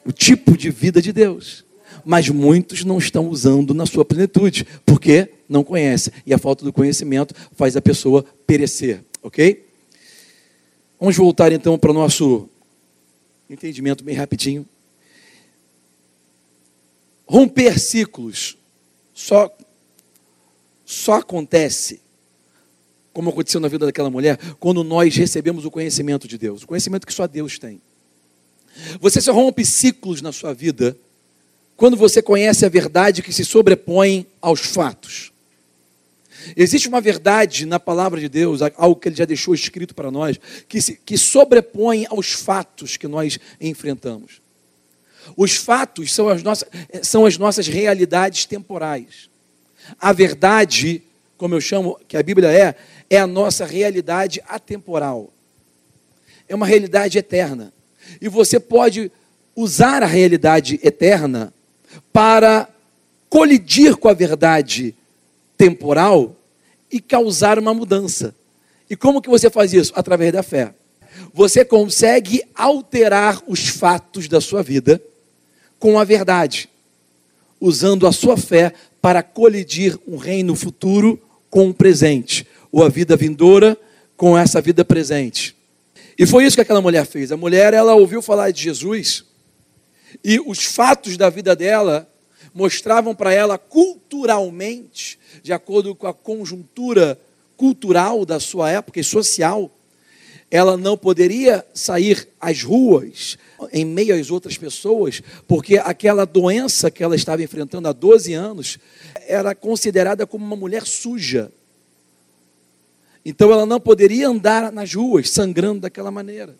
O 0.06 0.12
tipo 0.12 0.56
de 0.56 0.70
vida 0.70 1.02
de 1.02 1.12
Deus 1.12 1.68
mas 2.04 2.28
muitos 2.28 2.84
não 2.84 2.98
estão 2.98 3.28
usando 3.28 3.74
na 3.74 3.86
sua 3.86 4.04
plenitude, 4.04 4.66
porque 4.84 5.30
não 5.48 5.64
conhecem. 5.64 6.12
E 6.24 6.32
a 6.32 6.38
falta 6.38 6.64
do 6.64 6.72
conhecimento 6.72 7.34
faz 7.52 7.76
a 7.76 7.82
pessoa 7.82 8.24
perecer. 8.46 9.04
Ok? 9.22 9.66
Vamos 10.98 11.16
voltar 11.16 11.52
então 11.52 11.78
para 11.78 11.90
o 11.90 11.94
nosso 11.94 12.48
entendimento 13.48 14.04
bem 14.04 14.14
rapidinho. 14.14 14.66
Romper 17.26 17.78
ciclos 17.78 18.56
só, 19.14 19.54
só 20.84 21.14
acontece, 21.14 22.00
como 23.12 23.30
aconteceu 23.30 23.60
na 23.60 23.68
vida 23.68 23.86
daquela 23.86 24.10
mulher, 24.10 24.38
quando 24.58 24.82
nós 24.82 25.14
recebemos 25.16 25.64
o 25.64 25.70
conhecimento 25.70 26.26
de 26.26 26.36
Deus, 26.36 26.62
o 26.62 26.66
conhecimento 26.66 27.06
que 27.06 27.14
só 27.14 27.26
Deus 27.26 27.58
tem. 27.58 27.80
Você 29.00 29.20
só 29.20 29.32
rompe 29.32 29.64
ciclos 29.64 30.22
na 30.22 30.32
sua 30.32 30.52
vida 30.52 30.96
quando 31.80 31.96
você 31.96 32.20
conhece 32.20 32.66
a 32.66 32.68
verdade 32.68 33.22
que 33.22 33.32
se 33.32 33.42
sobrepõe 33.42 34.26
aos 34.38 34.60
fatos. 34.60 35.32
Existe 36.54 36.86
uma 36.88 37.00
verdade 37.00 37.64
na 37.64 37.80
palavra 37.80 38.20
de 38.20 38.28
Deus, 38.28 38.60
algo 38.76 38.96
que 38.96 39.08
ele 39.08 39.16
já 39.16 39.24
deixou 39.24 39.54
escrito 39.54 39.94
para 39.94 40.10
nós, 40.10 40.38
que, 40.68 40.78
se, 40.82 40.96
que 40.96 41.16
sobrepõe 41.16 42.04
aos 42.10 42.32
fatos 42.32 42.98
que 42.98 43.08
nós 43.08 43.38
enfrentamos. 43.58 44.42
Os 45.34 45.56
fatos 45.56 46.12
são 46.12 46.28
as, 46.28 46.42
nossas, 46.42 46.68
são 47.00 47.24
as 47.24 47.38
nossas 47.38 47.66
realidades 47.66 48.44
temporais. 48.44 49.30
A 49.98 50.12
verdade, 50.12 51.02
como 51.38 51.54
eu 51.54 51.62
chamo, 51.62 51.98
que 52.06 52.18
a 52.18 52.22
Bíblia 52.22 52.52
é, 52.52 52.74
é 53.08 53.16
a 53.16 53.26
nossa 53.26 53.64
realidade 53.64 54.42
atemporal. 54.46 55.32
É 56.46 56.54
uma 56.54 56.66
realidade 56.66 57.16
eterna. 57.16 57.72
E 58.20 58.28
você 58.28 58.60
pode 58.60 59.10
usar 59.56 60.02
a 60.02 60.06
realidade 60.06 60.78
eterna 60.82 61.54
para 62.12 62.68
colidir 63.28 63.96
com 63.96 64.08
a 64.08 64.12
verdade 64.12 64.94
temporal 65.56 66.36
e 66.90 67.00
causar 67.00 67.58
uma 67.58 67.72
mudança. 67.72 68.34
E 68.88 68.96
como 68.96 69.22
que 69.22 69.28
você 69.28 69.48
faz 69.48 69.72
isso? 69.72 69.92
Através 69.94 70.32
da 70.32 70.42
fé. 70.42 70.74
Você 71.32 71.64
consegue 71.64 72.42
alterar 72.54 73.40
os 73.46 73.68
fatos 73.68 74.26
da 74.26 74.40
sua 74.40 74.62
vida 74.62 75.00
com 75.78 75.98
a 75.98 76.04
verdade, 76.04 76.68
usando 77.60 78.06
a 78.06 78.12
sua 78.12 78.36
fé 78.36 78.72
para 79.00 79.22
colidir 79.22 79.98
um 80.06 80.16
reino 80.16 80.54
futuro 80.54 81.20
com 81.48 81.68
o 81.70 81.74
presente, 81.74 82.46
ou 82.70 82.84
a 82.84 82.88
vida 82.88 83.16
vindoura 83.16 83.76
com 84.16 84.36
essa 84.36 84.60
vida 84.60 84.84
presente. 84.84 85.56
E 86.18 86.26
foi 86.26 86.44
isso 86.44 86.56
que 86.56 86.60
aquela 86.60 86.82
mulher 86.82 87.06
fez. 87.06 87.32
A 87.32 87.36
mulher, 87.36 87.72
ela 87.72 87.94
ouviu 87.94 88.20
falar 88.20 88.50
de 88.50 88.62
Jesus 88.62 89.24
e 90.24 90.40
os 90.40 90.64
fatos 90.64 91.16
da 91.16 91.30
vida 91.30 91.54
dela 91.54 92.08
mostravam 92.54 93.14
para 93.14 93.32
ela 93.32 93.58
culturalmente, 93.58 95.18
de 95.42 95.52
acordo 95.52 95.94
com 95.94 96.06
a 96.06 96.14
conjuntura 96.14 97.20
cultural 97.56 98.24
da 98.24 98.40
sua 98.40 98.70
época 98.70 99.00
e 99.00 99.04
social, 99.04 99.70
ela 100.50 100.76
não 100.76 100.96
poderia 100.96 101.64
sair 101.72 102.28
às 102.40 102.62
ruas 102.62 103.38
em 103.72 103.84
meio 103.84 104.18
às 104.18 104.30
outras 104.30 104.58
pessoas, 104.58 105.22
porque 105.46 105.78
aquela 105.78 106.24
doença 106.24 106.90
que 106.90 107.04
ela 107.04 107.14
estava 107.14 107.42
enfrentando 107.42 107.86
há 107.86 107.92
12 107.92 108.32
anos 108.32 108.78
era 109.28 109.54
considerada 109.54 110.26
como 110.26 110.44
uma 110.44 110.56
mulher 110.56 110.84
suja. 110.86 111.52
Então 113.24 113.52
ela 113.52 113.66
não 113.66 113.78
poderia 113.78 114.28
andar 114.28 114.72
nas 114.72 114.92
ruas 114.92 115.30
sangrando 115.30 115.80
daquela 115.80 116.10
maneira. 116.10 116.56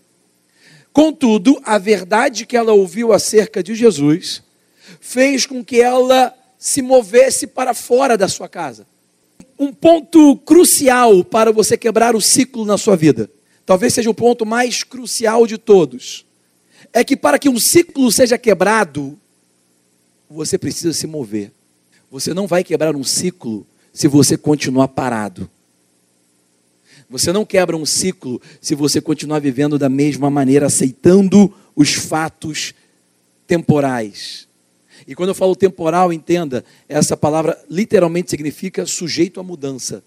Contudo, 0.92 1.60
a 1.64 1.78
verdade 1.78 2.44
que 2.44 2.56
ela 2.56 2.72
ouviu 2.72 3.12
acerca 3.12 3.62
de 3.62 3.74
Jesus 3.74 4.42
fez 5.00 5.46
com 5.46 5.64
que 5.64 5.80
ela 5.80 6.34
se 6.58 6.82
movesse 6.82 7.46
para 7.46 7.72
fora 7.72 8.18
da 8.18 8.28
sua 8.28 8.48
casa. 8.48 8.86
Um 9.58 9.72
ponto 9.72 10.36
crucial 10.38 11.24
para 11.24 11.52
você 11.52 11.76
quebrar 11.76 12.14
o 12.16 12.20
ciclo 12.20 12.64
na 12.64 12.76
sua 12.76 12.96
vida, 12.96 13.30
talvez 13.64 13.94
seja 13.94 14.10
o 14.10 14.14
ponto 14.14 14.44
mais 14.44 14.82
crucial 14.82 15.46
de 15.46 15.58
todos, 15.58 16.26
é 16.92 17.04
que 17.04 17.16
para 17.16 17.38
que 17.38 17.48
um 17.48 17.58
ciclo 17.58 18.10
seja 18.10 18.36
quebrado, 18.36 19.18
você 20.28 20.58
precisa 20.58 20.92
se 20.92 21.06
mover. 21.06 21.52
Você 22.10 22.34
não 22.34 22.46
vai 22.46 22.64
quebrar 22.64 22.96
um 22.96 23.04
ciclo 23.04 23.66
se 23.92 24.08
você 24.08 24.36
continuar 24.36 24.88
parado. 24.88 25.48
Você 27.10 27.32
não 27.32 27.44
quebra 27.44 27.76
um 27.76 27.84
ciclo 27.84 28.40
se 28.60 28.76
você 28.76 29.00
continuar 29.00 29.40
vivendo 29.40 29.76
da 29.76 29.88
mesma 29.88 30.30
maneira, 30.30 30.66
aceitando 30.66 31.52
os 31.74 31.92
fatos 31.92 32.72
temporais. 33.48 34.46
E 35.08 35.14
quando 35.16 35.30
eu 35.30 35.34
falo 35.34 35.56
temporal, 35.56 36.12
entenda, 36.12 36.64
essa 36.88 37.16
palavra 37.16 37.60
literalmente 37.68 38.30
significa 38.30 38.86
sujeito 38.86 39.40
à 39.40 39.42
mudança. 39.42 40.04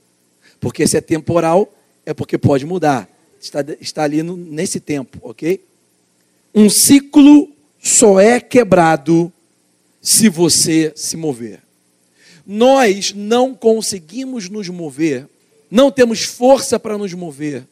Porque 0.62 0.88
se 0.88 0.96
é 0.96 1.02
temporal, 1.02 1.74
é 2.06 2.14
porque 2.14 2.38
pode 2.38 2.66
mudar. 2.66 3.10
Está, 3.38 3.60
está 3.82 4.04
ali 4.04 4.24
no, 4.24 4.38
nesse 4.38 4.80
tempo, 4.80 5.20
ok? 5.22 5.62
Um 6.56 6.70
ciclo 6.70 7.50
só 7.82 8.18
é 8.18 8.40
quebrado 8.40 9.30
se 10.02 10.30
você 10.30 10.94
se 10.96 11.18
mover. 11.18 11.62
Nós 12.48 13.12
não 13.14 13.54
conseguimos 13.54 14.48
nos 14.48 14.70
mover 14.70 15.28
não 15.74 15.90
temos 15.90 16.22
força 16.24 16.80
para 16.80 17.00
nos 17.00 17.12
mover, 17.16 17.66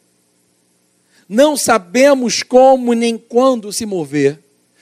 não 1.30 1.56
sabemos 1.56 2.42
como 2.42 2.94
nem 2.94 3.16
quando 3.16 3.72
se 3.72 3.86
mover, 3.86 4.40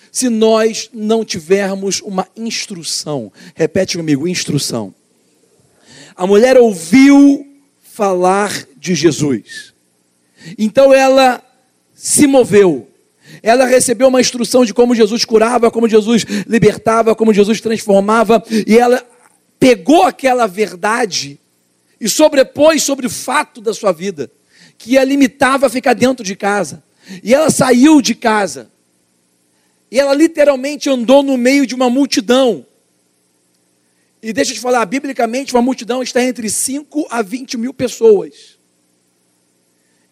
se 0.09 0.29
nós 0.29 0.89
não 0.93 1.25
tivermos 1.25 1.99
uma 1.99 2.25
instrução. 2.33 3.29
Repete 3.53 3.97
comigo: 3.97 4.25
instrução. 4.25 4.95
A 6.15 6.25
mulher 6.25 6.57
ouviu 6.57 7.45
falar 7.83 8.65
de 8.77 8.95
Jesus, 8.95 9.73
então 10.57 10.93
ela 10.93 11.43
se 11.93 12.25
moveu. 12.25 12.87
Ela 13.43 13.65
recebeu 13.65 14.07
uma 14.07 14.21
instrução 14.21 14.63
de 14.63 14.73
como 14.73 14.95
Jesus 14.95 15.25
curava, 15.25 15.69
como 15.69 15.89
Jesus 15.89 16.25
libertava, 16.47 17.13
como 17.13 17.33
Jesus 17.33 17.59
transformava, 17.59 18.41
e 18.65 18.77
ela 18.77 19.05
pegou 19.59 20.03
aquela 20.03 20.47
verdade 20.47 21.37
e 21.99 22.07
sobrepôs 22.07 22.83
sobre 22.83 23.07
o 23.07 23.09
fato 23.09 23.59
da 23.59 23.73
sua 23.73 23.91
vida, 23.91 24.31
que 24.77 24.97
a 24.97 25.03
limitava 25.03 25.67
a 25.67 25.69
ficar 25.69 25.93
dentro 25.93 26.23
de 26.23 26.35
casa. 26.35 26.83
E 27.23 27.33
ela 27.33 27.49
saiu 27.49 28.01
de 28.01 28.15
casa. 28.15 28.71
E 29.91 29.99
ela 29.99 30.13
literalmente 30.13 30.89
andou 30.89 31.23
no 31.23 31.37
meio 31.37 31.65
de 31.65 31.75
uma 31.75 31.89
multidão. 31.89 32.65
E 34.21 34.31
deixa 34.31 34.51
eu 34.51 34.55
te 34.55 34.61
falar, 34.61 34.85
biblicamente, 34.85 35.53
uma 35.53 35.61
multidão 35.61 36.03
está 36.03 36.23
entre 36.23 36.49
5 36.49 37.07
a 37.09 37.21
20 37.21 37.57
mil 37.57 37.73
pessoas. 37.73 38.59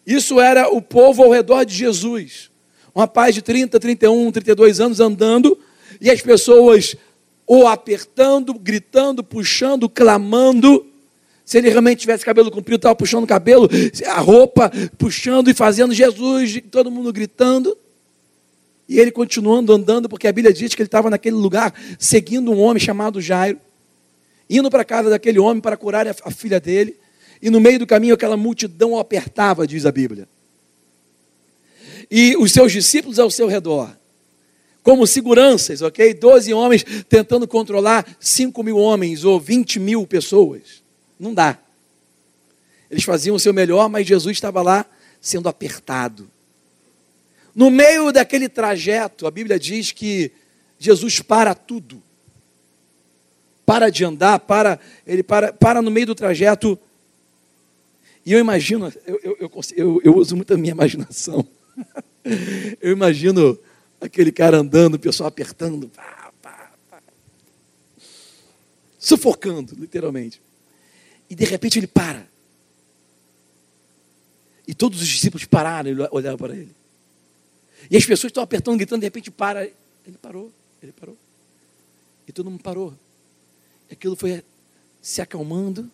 Isso 0.06 0.40
era 0.40 0.68
o 0.68 0.80
povo 0.80 1.22
ao 1.22 1.30
redor 1.30 1.64
de 1.64 1.74
Jesus. 1.74 2.50
Um 2.94 3.00
rapaz 3.00 3.34
de 3.34 3.42
30, 3.42 3.78
31, 3.78 4.32
32 4.32 4.80
anos 4.80 5.00
andando, 5.00 5.58
e 6.00 6.10
as 6.10 6.20
pessoas 6.22 6.96
o 7.46 7.66
apertando, 7.66 8.52
gritando, 8.54 9.22
puxando, 9.22 9.88
clamando. 9.88 10.86
Se 11.48 11.56
ele 11.56 11.70
realmente 11.70 12.00
tivesse 12.00 12.26
cabelo 12.26 12.50
comprido, 12.50 12.76
estava 12.76 12.94
puxando 12.94 13.24
o 13.24 13.26
cabelo, 13.26 13.70
a 14.04 14.20
roupa, 14.20 14.70
puxando 14.98 15.48
e 15.48 15.54
fazendo 15.54 15.94
Jesus, 15.94 16.60
todo 16.70 16.90
mundo 16.90 17.10
gritando. 17.10 17.74
E 18.86 19.00
ele 19.00 19.10
continuando 19.10 19.72
andando, 19.72 20.10
porque 20.10 20.28
a 20.28 20.32
Bíblia 20.32 20.52
diz 20.52 20.74
que 20.74 20.82
ele 20.82 20.88
estava 20.88 21.08
naquele 21.08 21.36
lugar, 21.36 21.72
seguindo 21.98 22.52
um 22.52 22.60
homem 22.60 22.78
chamado 22.78 23.18
Jairo, 23.18 23.58
indo 24.50 24.68
para 24.68 24.82
a 24.82 24.84
casa 24.84 25.08
daquele 25.08 25.38
homem 25.38 25.58
para 25.58 25.74
curar 25.74 26.06
a 26.06 26.30
filha 26.30 26.60
dele. 26.60 26.98
E 27.40 27.48
no 27.48 27.60
meio 27.60 27.78
do 27.78 27.86
caminho 27.86 28.12
aquela 28.12 28.36
multidão 28.36 28.92
o 28.92 28.98
apertava, 28.98 29.66
diz 29.66 29.86
a 29.86 29.90
Bíblia. 29.90 30.28
E 32.10 32.36
os 32.36 32.52
seus 32.52 32.70
discípulos 32.70 33.18
ao 33.18 33.30
seu 33.30 33.46
redor, 33.46 33.88
como 34.82 35.06
seguranças, 35.06 35.80
ok? 35.80 36.12
Doze 36.12 36.52
homens 36.52 36.84
tentando 37.08 37.48
controlar 37.48 38.06
cinco 38.20 38.62
mil 38.62 38.76
homens 38.76 39.24
ou 39.24 39.40
vinte 39.40 39.80
mil 39.80 40.06
pessoas. 40.06 40.86
Não 41.18 41.34
dá. 41.34 41.58
Eles 42.90 43.04
faziam 43.04 43.36
o 43.36 43.40
seu 43.40 43.52
melhor, 43.52 43.88
mas 43.88 44.06
Jesus 44.06 44.36
estava 44.36 44.62
lá 44.62 44.86
sendo 45.20 45.48
apertado. 45.48 46.30
No 47.54 47.70
meio 47.70 48.12
daquele 48.12 48.48
trajeto, 48.48 49.26
a 49.26 49.30
Bíblia 49.30 49.58
diz 49.58 49.92
que 49.92 50.30
Jesus 50.78 51.20
para 51.20 51.54
tudo. 51.54 52.02
Para 53.66 53.90
de 53.90 54.04
andar, 54.04 54.38
para, 54.40 54.78
ele 55.06 55.22
para, 55.22 55.52
para 55.52 55.82
no 55.82 55.90
meio 55.90 56.06
do 56.06 56.14
trajeto. 56.14 56.78
E 58.24 58.32
eu 58.32 58.38
imagino, 58.38 58.92
eu, 59.06 59.20
eu, 59.22 59.50
eu, 59.76 60.00
eu 60.04 60.16
uso 60.16 60.36
muito 60.36 60.54
a 60.54 60.56
minha 60.56 60.72
imaginação. 60.72 61.46
eu 62.80 62.92
imagino 62.92 63.58
aquele 64.00 64.32
cara 64.32 64.58
andando, 64.58 64.94
o 64.94 64.98
pessoal 64.98 65.28
apertando, 65.28 65.88
pá, 65.88 66.32
pá, 66.40 66.72
pá. 66.90 67.02
sufocando, 68.98 69.74
literalmente. 69.74 70.40
E 71.28 71.34
de 71.34 71.44
repente 71.44 71.78
ele 71.78 71.86
para. 71.86 72.26
E 74.66 74.74
todos 74.74 75.00
os 75.00 75.08
discípulos 75.08 75.46
pararam 75.46 75.90
e 75.90 76.08
olharam 76.10 76.36
para 76.36 76.54
ele. 76.54 76.74
E 77.90 77.96
as 77.96 78.04
pessoas 78.04 78.30
estão 78.30 78.42
apertando, 78.42 78.76
gritando, 78.76 79.00
de 79.00 79.06
repente 79.06 79.30
para. 79.30 79.64
Ele 79.64 80.18
parou, 80.20 80.52
ele 80.82 80.92
parou. 80.92 81.16
E 82.26 82.32
todo 82.32 82.50
mundo 82.50 82.62
parou. 82.62 82.94
E 83.88 83.94
aquilo 83.94 84.14
foi 84.16 84.42
se 85.00 85.22
acalmando. 85.22 85.90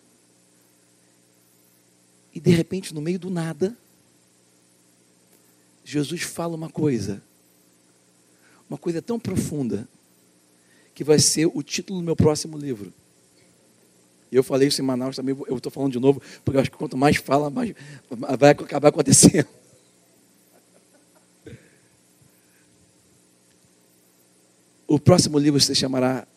E 2.33 2.39
de 2.39 2.51
repente, 2.51 2.93
no 2.93 3.01
meio 3.01 3.17
do 3.17 3.29
nada, 3.29 3.75
Jesus 5.85 6.23
fala 6.23 6.55
uma 6.55 6.69
coisa, 6.69 7.23
uma 8.69 8.77
coisa 8.77 9.01
tão 9.01 9.17
profunda, 9.17 9.87
que 10.93 11.03
vai 11.03 11.19
ser 11.19 11.45
o 11.45 11.61
título 11.61 11.99
do 11.99 12.05
meu 12.05 12.15
próximo 12.15 12.57
livro. 12.57 12.91
Eu 14.31 14.43
falei 14.43 14.67
isso 14.67 14.81
em 14.81 14.85
Manaus 14.85 15.15
também, 15.15 15.35
eu 15.47 15.57
estou 15.57 15.71
falando 15.71 15.93
de 15.93 15.99
novo, 15.99 16.21
porque 16.43 16.57
eu 16.57 16.61
acho 16.61 16.71
que 16.71 16.77
quanto 16.77 16.97
mais 16.97 17.17
fala, 17.17 17.49
mais 17.49 17.73
vai 18.37 18.51
acabar 18.51 18.89
acontecendo. 18.89 19.47
O 24.87 24.99
próximo 24.99 25.39
livro 25.39 25.59
se 25.59 25.73
chamará 25.73 26.27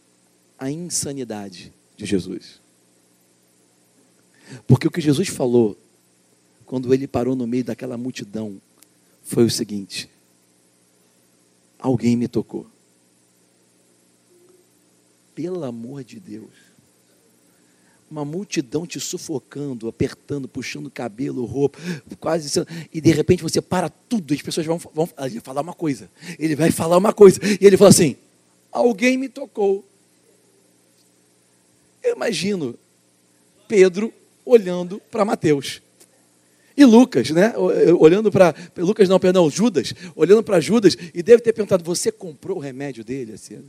A 0.59 0.71
Insanidade 0.71 1.71
de 1.99 2.07
Jesus. 2.07 2.63
Porque 4.67 4.89
o 4.89 4.91
que 4.91 5.03
Jesus 5.03 5.29
falou, 5.29 5.77
quando 6.65 6.93
ele 6.95 7.07
parou 7.07 7.37
no 7.37 7.47
meio 7.47 7.63
daquela 7.63 7.99
multidão, 7.99 8.59
foi 9.23 9.45
o 9.45 9.51
seguinte: 9.51 10.09
alguém 11.79 12.17
me 12.17 12.27
tocou. 12.27 12.67
Pelo 15.35 15.63
amor 15.63 16.03
de 16.03 16.19
Deus 16.19 16.68
uma 18.11 18.25
multidão 18.25 18.87
te 18.87 18.99
sufocando, 18.99 19.89
apertando, 19.89 20.49
puxando 20.49 20.91
cabelo, 20.91 21.45
roupa, 21.45 21.79
quase 22.19 22.65
e 22.93 23.01
de 23.01 23.11
repente 23.13 23.43
você 23.43 23.61
para 23.61 23.89
tudo, 23.89 24.33
as 24.33 24.43
pessoas 24.43 24.67
vão, 24.67 24.79
vão 24.79 25.09
falar 25.43 25.61
uma 25.61 25.75
coisa, 25.75 26.11
ele 26.39 26.57
vai 26.57 26.71
falar 26.71 26.97
uma 26.97 27.13
coisa, 27.13 27.39
e 27.61 27.67
ele 27.67 27.77
fala 27.77 27.91
assim: 27.91 28.17
alguém 28.73 29.17
me 29.17 29.29
tocou. 29.29 29.85
Eu 32.03 32.15
imagino 32.15 32.75
Pedro 33.67 34.13
olhando 34.45 35.01
para 35.11 35.25
Mateus. 35.25 35.83
E 36.77 36.85
Lucas, 36.85 37.31
né? 37.31 37.53
Olhando 37.99 38.31
para. 38.31 38.55
Lucas 38.77 39.09
não, 39.09 39.19
perdão, 39.19 39.51
Judas, 39.51 39.93
olhando 40.15 40.45
para 40.45 40.61
Judas, 40.61 40.97
e 41.13 41.23
deve 41.25 41.43
ter 41.43 41.53
perguntado: 41.53 41.83
você 41.83 42.13
comprou 42.13 42.57
o 42.57 42.61
remédio 42.61 43.05
dele? 43.05 43.33
Assim? 43.33 43.65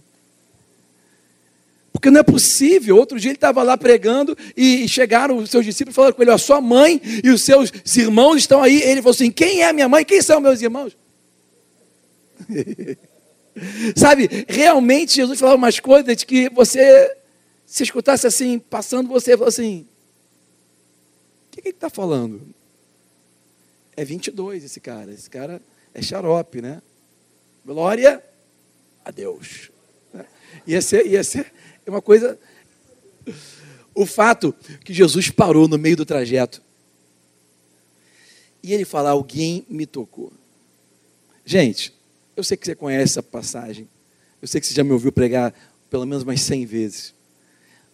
Porque 1.91 2.09
não 2.09 2.19
é 2.19 2.23
possível. 2.23 2.97
Outro 2.97 3.19
dia 3.19 3.31
ele 3.31 3.37
estava 3.37 3.63
lá 3.63 3.77
pregando 3.77 4.37
e 4.55 4.87
chegaram 4.87 5.37
os 5.37 5.49
seus 5.49 5.65
discípulos 5.65 5.93
e 5.93 5.95
falaram 5.95 6.15
com 6.15 6.21
ele: 6.21 6.31
a 6.31 6.37
sua 6.37 6.61
mãe 6.61 7.01
e 7.23 7.29
os 7.29 7.41
seus 7.41 7.71
irmãos 7.97 8.37
estão 8.37 8.61
aí. 8.61 8.81
Ele 8.81 9.01
falou 9.01 9.13
assim: 9.13 9.31
quem 9.31 9.63
é 9.63 9.73
minha 9.73 9.89
mãe? 9.89 10.05
Quem 10.05 10.21
são 10.21 10.39
meus 10.39 10.61
irmãos? 10.61 10.95
Sabe, 13.95 14.29
realmente 14.47 15.15
Jesus 15.15 15.39
falava 15.39 15.57
umas 15.57 15.79
coisas 15.79 16.23
que 16.23 16.49
você, 16.49 17.17
se 17.65 17.83
escutasse 17.83 18.25
assim, 18.25 18.59
passando, 18.59 19.09
você 19.09 19.31
falou 19.33 19.49
assim: 19.49 19.85
o 21.47 21.51
que, 21.51 21.61
que 21.61 21.67
ele 21.69 21.75
está 21.75 21.89
falando? 21.89 22.41
É 23.97 24.05
22 24.05 24.63
esse 24.63 24.79
cara. 24.79 25.11
Esse 25.11 25.29
cara 25.29 25.61
é 25.93 26.01
xarope, 26.01 26.61
né? 26.61 26.81
Glória 27.65 28.23
a 29.03 29.11
Deus. 29.11 29.71
Ia 30.65 30.81
ser, 30.81 31.05
ia 31.05 31.23
ser, 31.23 31.51
é 31.89 31.91
uma 31.91 32.01
coisa. 32.01 32.39
O 33.93 34.05
fato 34.05 34.53
que 34.83 34.93
Jesus 34.93 35.29
parou 35.29 35.67
no 35.67 35.77
meio 35.77 35.97
do 35.97 36.05
trajeto 36.05 36.61
e 38.63 38.73
ele 38.73 38.85
fala: 38.85 39.09
Alguém 39.09 39.65
me 39.69 39.85
tocou. 39.85 40.31
Gente, 41.45 41.93
eu 42.35 42.43
sei 42.43 42.55
que 42.55 42.65
você 42.65 42.75
conhece 42.75 43.13
essa 43.13 43.23
passagem, 43.23 43.89
eu 44.41 44.47
sei 44.47 44.61
que 44.61 44.67
você 44.67 44.73
já 44.73 44.83
me 44.83 44.91
ouviu 44.91 45.11
pregar 45.11 45.53
pelo 45.89 46.05
menos 46.05 46.23
umas 46.23 46.39
100 46.41 46.65
vezes, 46.65 47.13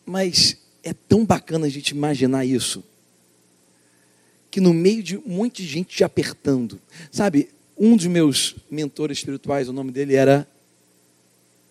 mas 0.05 0.58
é 0.84 0.93
tão 0.93 1.25
bacana 1.25 1.65
a 1.65 1.69
gente 1.69 1.89
imaginar 1.89 2.45
isso, 2.45 2.84
que 4.51 4.60
no 4.60 4.73
meio 4.73 5.01
de 5.01 5.17
um 5.17 5.29
monte 5.29 5.63
de 5.63 5.67
gente 5.67 5.95
te 5.95 6.03
apertando, 6.03 6.79
sabe? 7.12 7.49
Um 7.77 7.95
dos 7.95 8.05
meus 8.08 8.55
mentores 8.69 9.19
espirituais, 9.19 9.69
o 9.69 9.73
nome 9.73 9.91
dele 9.91 10.15
era. 10.15 10.47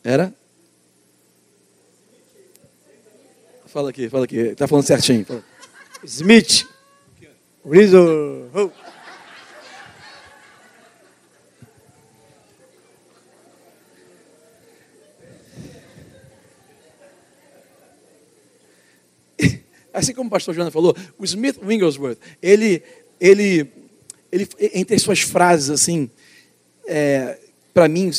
Era? 0.03 0.35
Fala 3.75 3.91
aqui, 3.91 4.09
fala 4.09 4.25
aqui. 4.25 4.37
Está 4.37 4.69
falando 4.69 4.87
certinho. 4.87 5.25
Fala. 5.25 5.45
Smith. 6.05 6.65
Rizzo. 7.69 8.49
Oh. 8.55 8.71
Assim 19.93 20.15
como 20.15 20.29
o 20.29 20.31
pastor 20.31 20.55
Joana 20.55 20.71
falou, 20.71 20.97
o 21.19 21.25
Smith 21.25 21.59
Wigglesworth, 21.61 22.21
ele, 22.41 22.81
ele, 23.21 23.69
ele, 24.31 24.49
entre 24.73 24.95
as 24.95 25.03
suas 25.03 25.21
frases, 25.21 25.71
assim, 25.71 26.09
é, 26.87 27.41
para 27.73 27.89
mim, 27.89 28.13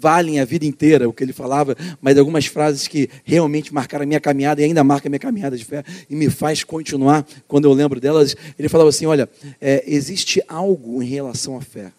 valem 0.00 0.40
a 0.40 0.44
vida 0.44 0.64
inteira 0.64 1.08
o 1.08 1.12
que 1.12 1.24
ele 1.24 1.32
falava, 1.32 1.76
mas 2.00 2.16
algumas 2.18 2.46
frases 2.46 2.86
que 2.86 3.08
realmente 3.24 3.72
marcaram 3.72 4.04
a 4.04 4.06
minha 4.06 4.20
caminhada 4.20 4.60
e 4.60 4.64
ainda 4.64 4.82
marcam 4.84 5.08
a 5.08 5.10
minha 5.10 5.20
caminhada 5.20 5.56
de 5.56 5.64
fé 5.64 5.84
e 6.08 6.14
me 6.14 6.30
faz 6.30 6.64
continuar 6.64 7.26
quando 7.46 7.66
eu 7.66 7.72
lembro 7.72 8.00
delas. 8.00 8.36
Ele 8.58 8.68
falava 8.68 8.90
assim: 8.90 9.06
Olha, 9.06 9.28
é, 9.60 9.84
existe 9.86 10.42
algo 10.48 11.02
em 11.02 11.06
relação 11.06 11.56
à 11.56 11.60
fé. 11.60 11.92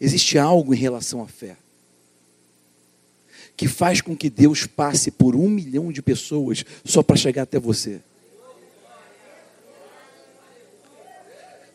Existe 0.00 0.38
algo 0.38 0.72
em 0.72 0.78
relação 0.78 1.22
à 1.22 1.26
fé 1.26 1.56
que 3.58 3.66
faz 3.66 4.00
com 4.00 4.16
que 4.16 4.30
Deus 4.30 4.66
passe 4.66 5.10
por 5.10 5.34
um 5.34 5.48
milhão 5.48 5.90
de 5.90 6.00
pessoas 6.00 6.64
só 6.84 7.02
para 7.02 7.16
chegar 7.16 7.42
até 7.42 7.58
você. 7.58 8.00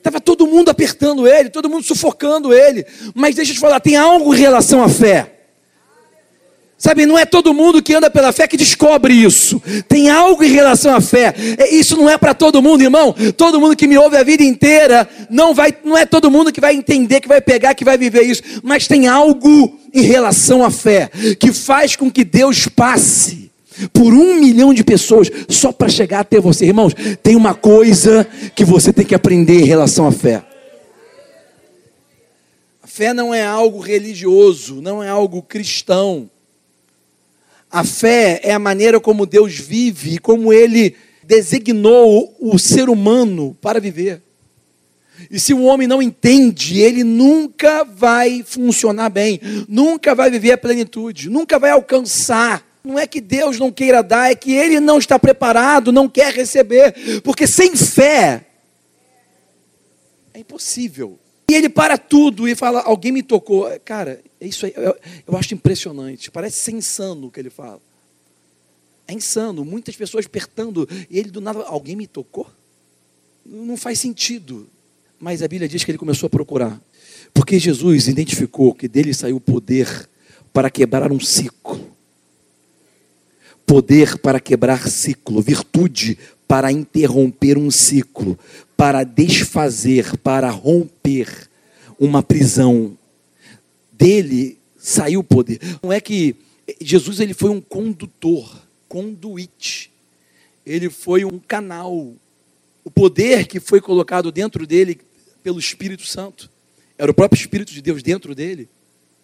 Estava 0.03 0.19
todo 0.19 0.45
mundo 0.45 0.67
apertando 0.67 1.25
ele, 1.25 1.49
todo 1.49 1.69
mundo 1.69 1.85
sufocando 1.85 2.53
ele. 2.53 2.85
Mas 3.15 3.35
deixa 3.35 3.51
eu 3.51 3.55
te 3.55 3.61
falar, 3.61 3.79
tem 3.79 3.95
algo 3.95 4.35
em 4.35 4.37
relação 4.37 4.83
à 4.83 4.89
fé. 4.89 5.31
Sabe, 6.77 7.05
não 7.05 7.17
é 7.17 7.25
todo 7.25 7.53
mundo 7.53 7.81
que 7.81 7.93
anda 7.93 8.09
pela 8.09 8.33
fé 8.33 8.45
que 8.45 8.57
descobre 8.57 9.13
isso. 9.13 9.63
Tem 9.87 10.09
algo 10.09 10.43
em 10.43 10.51
relação 10.51 10.93
à 10.93 10.99
fé. 10.99 11.33
É, 11.57 11.73
isso 11.73 11.95
não 11.95 12.09
é 12.09 12.17
para 12.17 12.33
todo 12.33 12.61
mundo, 12.61 12.83
irmão. 12.83 13.15
Todo 13.37 13.61
mundo 13.61 13.77
que 13.77 13.87
me 13.87 13.97
ouve 13.97 14.17
a 14.17 14.23
vida 14.23 14.43
inteira, 14.43 15.07
não 15.29 15.53
vai, 15.53 15.73
não 15.85 15.97
é 15.97 16.05
todo 16.05 16.29
mundo 16.29 16.51
que 16.51 16.59
vai 16.59 16.75
entender, 16.75 17.21
que 17.21 17.27
vai 17.29 17.39
pegar, 17.39 17.73
que 17.73 17.85
vai 17.85 17.97
viver 17.97 18.23
isso. 18.23 18.43
Mas 18.61 18.85
tem 18.89 19.07
algo 19.07 19.79
em 19.93 20.01
relação 20.01 20.65
à 20.65 20.69
fé 20.69 21.09
que 21.39 21.53
faz 21.53 21.95
com 21.95 22.11
que 22.11 22.25
Deus 22.25 22.67
passe 22.67 23.42
por 23.91 24.13
um 24.13 24.39
milhão 24.39 24.73
de 24.73 24.83
pessoas 24.83 25.29
só 25.49 25.71
para 25.71 25.89
chegar 25.89 26.21
até 26.21 26.39
você. 26.39 26.65
Irmãos, 26.65 26.93
tem 27.21 27.35
uma 27.35 27.53
coisa 27.53 28.27
que 28.55 28.63
você 28.63 28.91
tem 28.91 29.05
que 29.05 29.15
aprender 29.15 29.61
em 29.61 29.65
relação 29.65 30.07
à 30.07 30.11
fé. 30.11 30.43
A 32.81 32.87
fé 32.87 33.13
não 33.13 33.33
é 33.33 33.43
algo 33.43 33.79
religioso, 33.79 34.81
não 34.81 35.01
é 35.01 35.09
algo 35.09 35.41
cristão. 35.41 36.29
A 37.71 37.83
fé 37.83 38.39
é 38.43 38.53
a 38.53 38.59
maneira 38.59 38.99
como 38.99 39.25
Deus 39.25 39.57
vive, 39.57 40.19
como 40.19 40.53
Ele 40.53 40.95
designou 41.23 42.35
o 42.39 42.59
ser 42.59 42.89
humano 42.89 43.57
para 43.61 43.79
viver. 43.79 44.21
E 45.29 45.39
se 45.39 45.53
o 45.53 45.63
homem 45.63 45.87
não 45.87 46.01
entende, 46.01 46.79
ele 46.79 47.03
nunca 47.03 47.83
vai 47.83 48.43
funcionar 48.45 49.09
bem, 49.09 49.39
nunca 49.67 50.13
vai 50.13 50.29
viver 50.29 50.51
a 50.51 50.57
plenitude, 50.57 51.29
nunca 51.29 51.57
vai 51.57 51.71
alcançar 51.71 52.63
não 52.83 52.99
é 52.99 53.07
que 53.07 53.21
Deus 53.21 53.57
não 53.57 53.71
queira 53.71 54.03
dar, 54.03 54.29
é 54.29 54.35
que 54.35 54.51
ele 54.51 54.79
não 54.81 54.97
está 54.97 55.17
preparado, 55.17 55.91
não 55.91 56.09
quer 56.09 56.33
receber, 56.33 57.21
porque 57.21 57.47
sem 57.47 57.75
fé 57.77 58.45
é 60.33 60.39
impossível. 60.39 61.17
E 61.49 61.53
ele 61.53 61.69
para 61.69 61.97
tudo 61.97 62.47
e 62.47 62.55
fala: 62.55 62.81
Alguém 62.81 63.11
me 63.11 63.23
tocou. 63.23 63.69
Cara, 63.85 64.21
é 64.39 64.47
isso 64.47 64.65
aí 64.65 64.73
eu, 64.75 64.97
eu 65.27 65.37
acho 65.37 65.53
impressionante. 65.53 66.29
Parece 66.29 66.57
ser 66.57 66.71
insano 66.71 67.27
o 67.27 67.31
que 67.31 67.39
ele 67.39 67.49
fala. 67.49 67.81
É 69.07 69.13
insano. 69.13 69.63
Muitas 69.63 69.95
pessoas 69.95 70.25
apertando 70.25 70.87
e 71.09 71.19
ele 71.19 71.29
do 71.29 71.39
nada: 71.39 71.63
Alguém 71.63 71.95
me 71.95 72.07
tocou? 72.07 72.47
Não 73.45 73.77
faz 73.77 73.99
sentido. 73.99 74.67
Mas 75.19 75.41
a 75.41 75.47
Bíblia 75.47 75.69
diz 75.69 75.83
que 75.83 75.91
ele 75.91 75.97
começou 75.97 76.27
a 76.27 76.29
procurar. 76.29 76.81
Porque 77.33 77.59
Jesus 77.59 78.07
identificou 78.07 78.73
que 78.73 78.87
dele 78.87 79.13
saiu 79.13 79.37
o 79.37 79.41
poder 79.41 80.09
para 80.51 80.69
quebrar 80.69 81.11
um 81.11 81.19
ciclo 81.19 81.92
poder 83.73 84.19
para 84.19 84.39
quebrar 84.39 84.87
ciclo, 84.87 85.41
virtude 85.41 86.15
para 86.47 86.71
interromper 86.71 87.57
um 87.57 87.71
ciclo, 87.71 88.37
para 88.77 89.03
desfazer, 89.03 90.15
para 90.17 90.47
romper 90.51 91.49
uma 91.99 92.21
prisão. 92.21 92.95
Dele 93.91 94.59
saiu 94.77 95.21
o 95.21 95.23
poder. 95.23 95.59
Não 95.81 95.91
é 95.91 95.99
que 95.99 96.35
Jesus 96.79 97.19
ele 97.19 97.33
foi 97.33 97.49
um 97.49 97.59
condutor, 97.59 98.61
conduite. 98.87 99.91
Ele 100.63 100.91
foi 100.91 101.25
um 101.25 101.39
canal. 101.39 102.13
O 102.83 102.91
poder 102.91 103.47
que 103.47 103.59
foi 103.59 103.81
colocado 103.81 104.31
dentro 104.31 104.67
dele 104.67 105.01
pelo 105.41 105.57
Espírito 105.57 106.05
Santo, 106.05 106.47
era 106.95 107.09
o 107.09 107.15
próprio 107.15 107.39
Espírito 107.39 107.73
de 107.73 107.81
Deus 107.81 108.03
dentro 108.03 108.35
dele, 108.35 108.69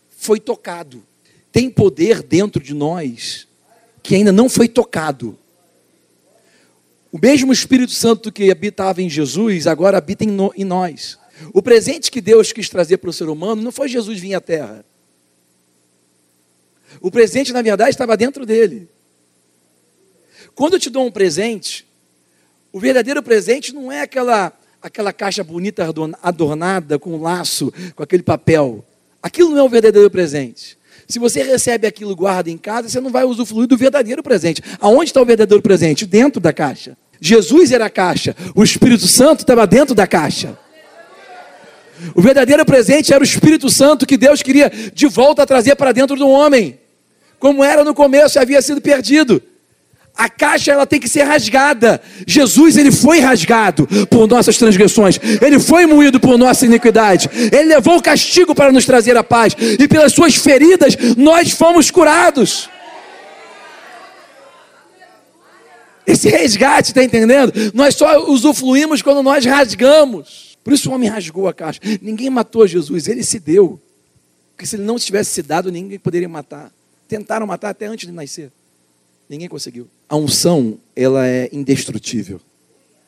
foi 0.09 0.39
tocado. 0.39 1.03
Tem 1.51 1.69
poder 1.69 2.23
dentro 2.23 2.63
de 2.63 2.73
nós 2.73 3.47
que 4.09 4.15
ainda 4.15 4.31
não 4.31 4.49
foi 4.49 4.67
tocado. 4.67 5.37
O 7.11 7.19
mesmo 7.21 7.53
Espírito 7.53 7.91
Santo 7.91 8.31
que 8.31 8.49
habitava 8.49 9.03
em 9.03 9.07
Jesus, 9.07 9.67
agora 9.67 9.99
habita 9.99 10.23
em, 10.23 10.29
no, 10.29 10.51
em 10.57 10.63
nós. 10.63 11.19
O 11.53 11.61
presente 11.61 12.09
que 12.09 12.19
Deus 12.19 12.51
quis 12.51 12.67
trazer 12.67 12.97
para 12.97 13.11
o 13.11 13.13
ser 13.13 13.29
humano 13.29 13.61
não 13.61 13.71
foi 13.71 13.87
Jesus 13.87 14.19
vir 14.19 14.33
à 14.33 14.41
terra. 14.41 14.83
O 16.99 17.11
presente, 17.11 17.53
na 17.53 17.61
verdade, 17.61 17.91
estava 17.91 18.17
dentro 18.17 18.47
dele. 18.47 18.89
Quando 20.55 20.73
eu 20.73 20.79
te 20.79 20.89
dou 20.89 21.05
um 21.05 21.11
presente, 21.11 21.85
o 22.73 22.79
verdadeiro 22.79 23.21
presente 23.21 23.75
não 23.75 23.91
é 23.91 24.01
aquela, 24.01 24.51
aquela 24.81 25.13
caixa 25.13 25.43
bonita 25.43 25.87
adornada 26.23 26.97
com 26.97 27.11
um 27.11 27.21
laço, 27.21 27.71
com 27.95 28.01
aquele 28.01 28.23
papel. 28.23 28.83
Aquilo 29.21 29.51
não 29.51 29.59
é 29.59 29.63
o 29.63 29.69
verdadeiro 29.69 30.09
presente. 30.09 30.78
Se 31.09 31.17
você 31.17 31.41
recebe 31.41 31.87
aquilo 31.87 32.15
guarda 32.15 32.51
em 32.51 32.57
casa, 32.57 32.87
você 32.87 32.99
não 32.99 33.09
vai 33.09 33.23
usufruir 33.23 33.67
do 33.67 33.75
verdadeiro 33.75 34.21
presente. 34.21 34.61
Aonde 34.79 35.05
está 35.05 35.19
o 35.19 35.25
verdadeiro 35.25 35.61
presente? 35.61 36.05
Dentro 36.05 36.39
da 36.39 36.53
caixa. 36.53 36.95
Jesus 37.19 37.71
era 37.71 37.87
a 37.87 37.89
caixa, 37.89 38.35
o 38.55 38.63
Espírito 38.63 39.07
Santo 39.07 39.39
estava 39.39 39.65
dentro 39.65 39.95
da 39.95 40.05
caixa. 40.05 40.57
O 42.15 42.21
verdadeiro 42.21 42.63
presente 42.63 43.11
era 43.11 43.21
o 43.21 43.25
Espírito 43.25 43.69
Santo 43.69 44.05
que 44.05 44.15
Deus 44.15 44.41
queria 44.41 44.71
de 44.93 45.07
volta 45.07 45.45
trazer 45.45 45.75
para 45.75 45.91
dentro 45.91 46.15
do 46.15 46.29
homem, 46.29 46.79
como 47.39 47.63
era 47.63 47.83
no 47.83 47.93
começo, 47.93 48.39
havia 48.39 48.61
sido 48.61 48.79
perdido. 48.79 49.41
A 50.19 50.27
caixa 50.27 50.73
ela 50.73 50.85
tem 50.85 50.99
que 50.99 51.07
ser 51.07 51.23
rasgada. 51.23 52.01
Jesus 52.27 52.75
ele 52.75 52.91
foi 52.91 53.21
rasgado 53.21 53.87
por 54.09 54.27
nossas 54.27 54.57
transgressões. 54.57 55.17
Ele 55.41 55.57
foi 55.61 55.85
moído 55.85 56.19
por 56.19 56.37
nossa 56.37 56.65
iniquidade. 56.65 57.29
Ele 57.33 57.75
levou 57.75 57.95
o 57.95 58.01
castigo 58.01 58.53
para 58.53 58.69
nos 58.69 58.85
trazer 58.85 59.15
a 59.15 59.23
paz 59.23 59.55
e 59.57 59.87
pelas 59.87 60.11
suas 60.11 60.35
feridas 60.35 60.97
nós 61.15 61.51
fomos 61.51 61.89
curados. 61.89 62.69
Esse 66.05 66.27
resgate, 66.27 66.89
está 66.89 67.01
entendendo? 67.01 67.53
Nós 67.73 67.95
só 67.95 68.25
usufruímos 68.29 69.01
quando 69.01 69.23
nós 69.23 69.45
rasgamos. 69.45 70.57
Por 70.65 70.73
isso 70.73 70.89
o 70.89 70.93
homem 70.93 71.07
rasgou 71.07 71.47
a 71.47 71.53
caixa. 71.53 71.79
Ninguém 72.01 72.29
matou 72.29 72.67
Jesus, 72.67 73.07
ele 73.07 73.23
se 73.23 73.39
deu. 73.39 73.79
Porque 74.51 74.65
se 74.65 74.75
ele 74.75 74.83
não 74.83 74.99
tivesse 74.99 75.31
se 75.31 75.41
dado, 75.41 75.71
ninguém 75.71 75.97
poderia 75.97 76.27
matar. 76.27 76.69
Tentaram 77.07 77.47
matar 77.47 77.69
até 77.69 77.85
antes 77.85 78.05
de 78.05 78.13
nascer. 78.13 78.51
Ninguém 79.29 79.47
conseguiu. 79.47 79.87
A 80.09 80.15
unção, 80.15 80.79
ela 80.95 81.27
é 81.27 81.49
indestrutível. 81.53 82.41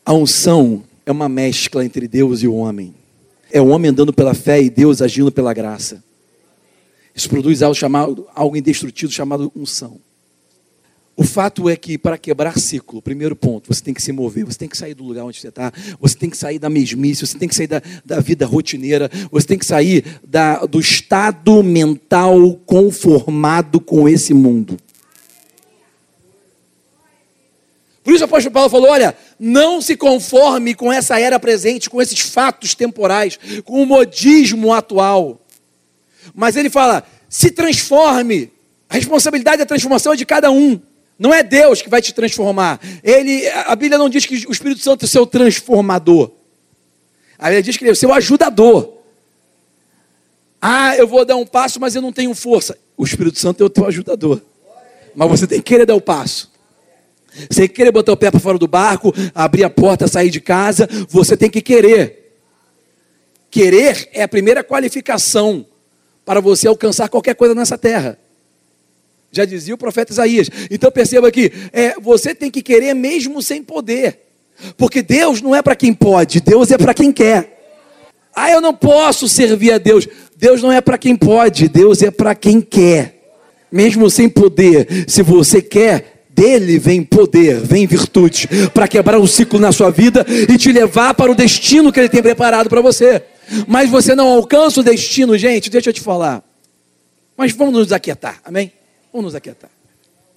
A 0.06 0.14
unção 0.14 0.84
é 1.04 1.12
uma 1.12 1.28
mescla 1.28 1.84
entre 1.84 2.08
Deus 2.08 2.44
e 2.44 2.48
o 2.48 2.54
homem. 2.54 2.94
É 3.52 3.60
o 3.60 3.70
homem 3.70 3.90
andando 3.90 4.14
pela 4.14 4.36
fé 4.36 4.62
e 4.62 4.70
Deus 4.70 5.02
agindo 5.02 5.32
pela 5.32 5.52
graça. 5.52 6.04
Isso 7.16 7.28
produz 7.28 7.64
algo 7.64 7.76
chamado, 7.76 8.28
algo 8.36 8.56
indestrutível 8.56 9.12
chamado 9.12 9.52
unção. 9.56 10.00
O 11.18 11.24
fato 11.24 11.68
é 11.68 11.76
que 11.76 11.98
para 11.98 12.18
quebrar 12.20 12.58
ciclo, 12.58 13.02
primeiro 13.02 13.36
ponto, 13.36 13.74
você 13.74 13.84
tem 13.84 13.94
que 13.94 14.02
se 14.02 14.12
mover, 14.12 14.46
você 14.46 14.58
tem 14.58 14.70
que 14.70 14.78
sair 14.78 14.94
do 14.94 15.04
lugar 15.04 15.26
onde 15.26 15.40
você 15.40 15.50
está, 15.50 15.74
você 16.00 16.16
tem 16.16 16.30
que 16.30 16.38
sair 16.38 16.58
da 16.58 16.70
mesmice, 16.70 17.26
você 17.26 17.38
tem 17.38 17.50
que 17.50 17.56
sair 17.56 17.68
da, 17.68 17.82
da 18.06 18.20
vida 18.20 18.46
rotineira, 18.46 19.10
você 19.30 19.48
tem 19.48 19.58
que 19.58 19.66
sair 19.66 20.06
da, 20.26 20.66
do 20.66 20.80
estado 20.80 21.62
mental 21.64 22.56
conformado 22.66 23.80
com 23.80 24.08
esse 24.08 24.34
mundo. 24.34 24.78
Por 28.04 28.14
isso 28.14 28.24
o 28.24 28.26
apóstolo 28.26 28.54
Paulo 28.54 28.70
falou: 28.70 28.90
olha, 28.90 29.16
não 29.40 29.82
se 29.82 29.96
conforme 29.96 30.74
com 30.74 30.92
essa 30.92 31.20
era 31.20 31.40
presente, 31.40 31.90
com 31.90 32.02
esses 32.02 32.20
fatos 32.20 32.74
temporais, 32.74 33.40
com 33.64 33.82
o 33.82 33.86
modismo 33.86 34.74
atual. 34.74 35.40
Mas 36.34 36.56
ele 36.56 36.70
fala: 36.70 37.04
se 37.30 37.52
transforme. 37.52 38.52
A 38.90 38.96
responsabilidade 38.96 39.60
da 39.60 39.66
transformação 39.66 40.12
é 40.12 40.18
de 40.18 40.26
cada 40.26 40.52
um. 40.52 40.78
Não 41.18 41.34
é 41.34 41.42
Deus 41.42 41.82
que 41.82 41.88
vai 41.88 42.02
te 42.02 42.14
transformar. 42.14 42.78
Ele, 43.02 43.48
a 43.48 43.74
Bíblia 43.74 43.98
não 43.98 44.10
diz 44.10 44.26
que 44.26 44.46
o 44.48 44.52
Espírito 44.52 44.82
Santo 44.82 45.04
é 45.04 45.06
o 45.06 45.08
seu 45.08 45.26
transformador. 45.26 46.32
A 47.40 47.46
Bíblia 47.46 47.64
diz 47.64 47.78
que 47.78 47.84
ele 47.84 47.92
é 47.92 47.94
o 47.94 47.96
seu 47.96 48.14
ajudador. 48.14 48.98
Ah, 50.62 50.98
eu 50.98 51.08
vou 51.08 51.24
dar 51.24 51.38
um 51.38 51.46
passo, 51.46 51.80
mas 51.80 51.96
eu 51.96 52.02
não 52.02 52.12
tenho 52.12 52.34
força. 52.36 52.78
O 52.98 53.06
Espírito 53.06 53.40
Santo 53.40 53.64
é 53.64 53.66
o 53.66 53.70
teu 53.70 53.86
ajudador. 53.86 54.42
Mas 55.16 55.30
você 55.30 55.48
tem 55.48 55.60
que 55.60 55.70
querer 55.70 55.86
dar 55.86 55.96
o 55.96 56.02
passo. 56.02 56.51
Você 57.50 57.68
querer 57.68 57.92
botar 57.92 58.12
o 58.12 58.18
pé 58.18 58.30
para 58.30 58.40
fora 58.40 58.58
do 58.58 58.68
barco, 58.68 59.14
abrir 59.34 59.64
a 59.64 59.70
porta, 59.70 60.08
sair 60.08 60.30
de 60.30 60.42
casa, 60.42 60.88
você 61.08 61.38
tem 61.38 61.50
que 61.50 61.62
querer. 61.62 62.36
Querer 63.50 64.10
é 64.14 64.24
a 64.24 64.28
primeira 64.28 64.64
qualificação 64.64 65.66
para 66.26 66.40
você 66.40 66.68
alcançar 66.68 67.10
qualquer 67.10 67.36
coisa 67.36 67.56
nessa 67.56 67.78
terra. 67.78 68.18
Já 69.32 69.46
dizia 69.46 69.74
o 69.74 69.78
profeta 69.78 70.12
Isaías. 70.12 70.50
Então 70.70 70.92
perceba 70.92 71.28
aqui, 71.28 71.52
é, 71.72 71.96
você 72.00 72.36
tem 72.36 72.52
que 72.52 72.62
querer 72.62 72.94
mesmo 72.94 73.42
sem 73.42 73.64
poder. 73.64 74.20
Porque 74.78 75.02
Deus 75.02 75.42
não 75.42 75.56
é 75.56 75.62
para 75.62 75.76
quem 75.76 75.94
pode, 75.94 76.42
Deus 76.42 76.70
é 76.72 76.78
para 76.78 76.94
quem 76.94 77.12
quer. 77.12 77.60
Ah, 78.36 78.52
eu 78.52 78.62
não 78.62 78.74
posso 78.74 79.28
servir 79.28 79.74
a 79.74 79.78
Deus. 79.78 80.08
Deus 80.36 80.62
não 80.62 80.72
é 80.72 80.82
para 80.82 80.98
quem 80.98 81.16
pode, 81.16 81.68
Deus 81.68 82.02
é 82.02 82.12
para 82.12 82.34
quem 82.36 82.62
quer. 82.62 83.20
Mesmo 83.72 84.10
sem 84.10 84.28
poder, 84.28 85.06
se 85.08 85.22
você 85.22 85.62
quer, 85.62 86.21
dele 86.42 86.80
vem 86.80 87.04
poder, 87.04 87.60
vem 87.60 87.86
virtude 87.86 88.50
para 88.74 88.88
quebrar 88.88 89.20
um 89.20 89.28
ciclo 89.28 89.60
na 89.60 89.72
sua 89.72 89.92
vida 89.92 90.26
e 90.28 90.58
te 90.58 90.72
levar 90.72 91.14
para 91.14 91.32
o 91.32 91.36
destino 91.36 91.94
que 91.94 92.00
ele 92.00 92.10
tem 92.10 92.24
preparado 92.24 92.68
para 92.68 92.82
você. 92.82 93.24
Mas 93.68 93.92
você 93.92 94.16
não 94.16 94.28
alcança 94.28 94.80
o 94.80 94.84
destino, 94.84 95.38
gente, 95.38 95.70
deixa 95.70 95.92
eu 95.92 95.94
te 95.94 96.02
falar. 96.02 96.44
Mas 97.38 97.52
vamos 97.52 97.76
nos 97.76 97.92
aquietar, 97.92 98.42
amém? 98.44 98.72
Vamos 99.14 99.26
nos 99.26 99.36
aquietar. 99.36 99.70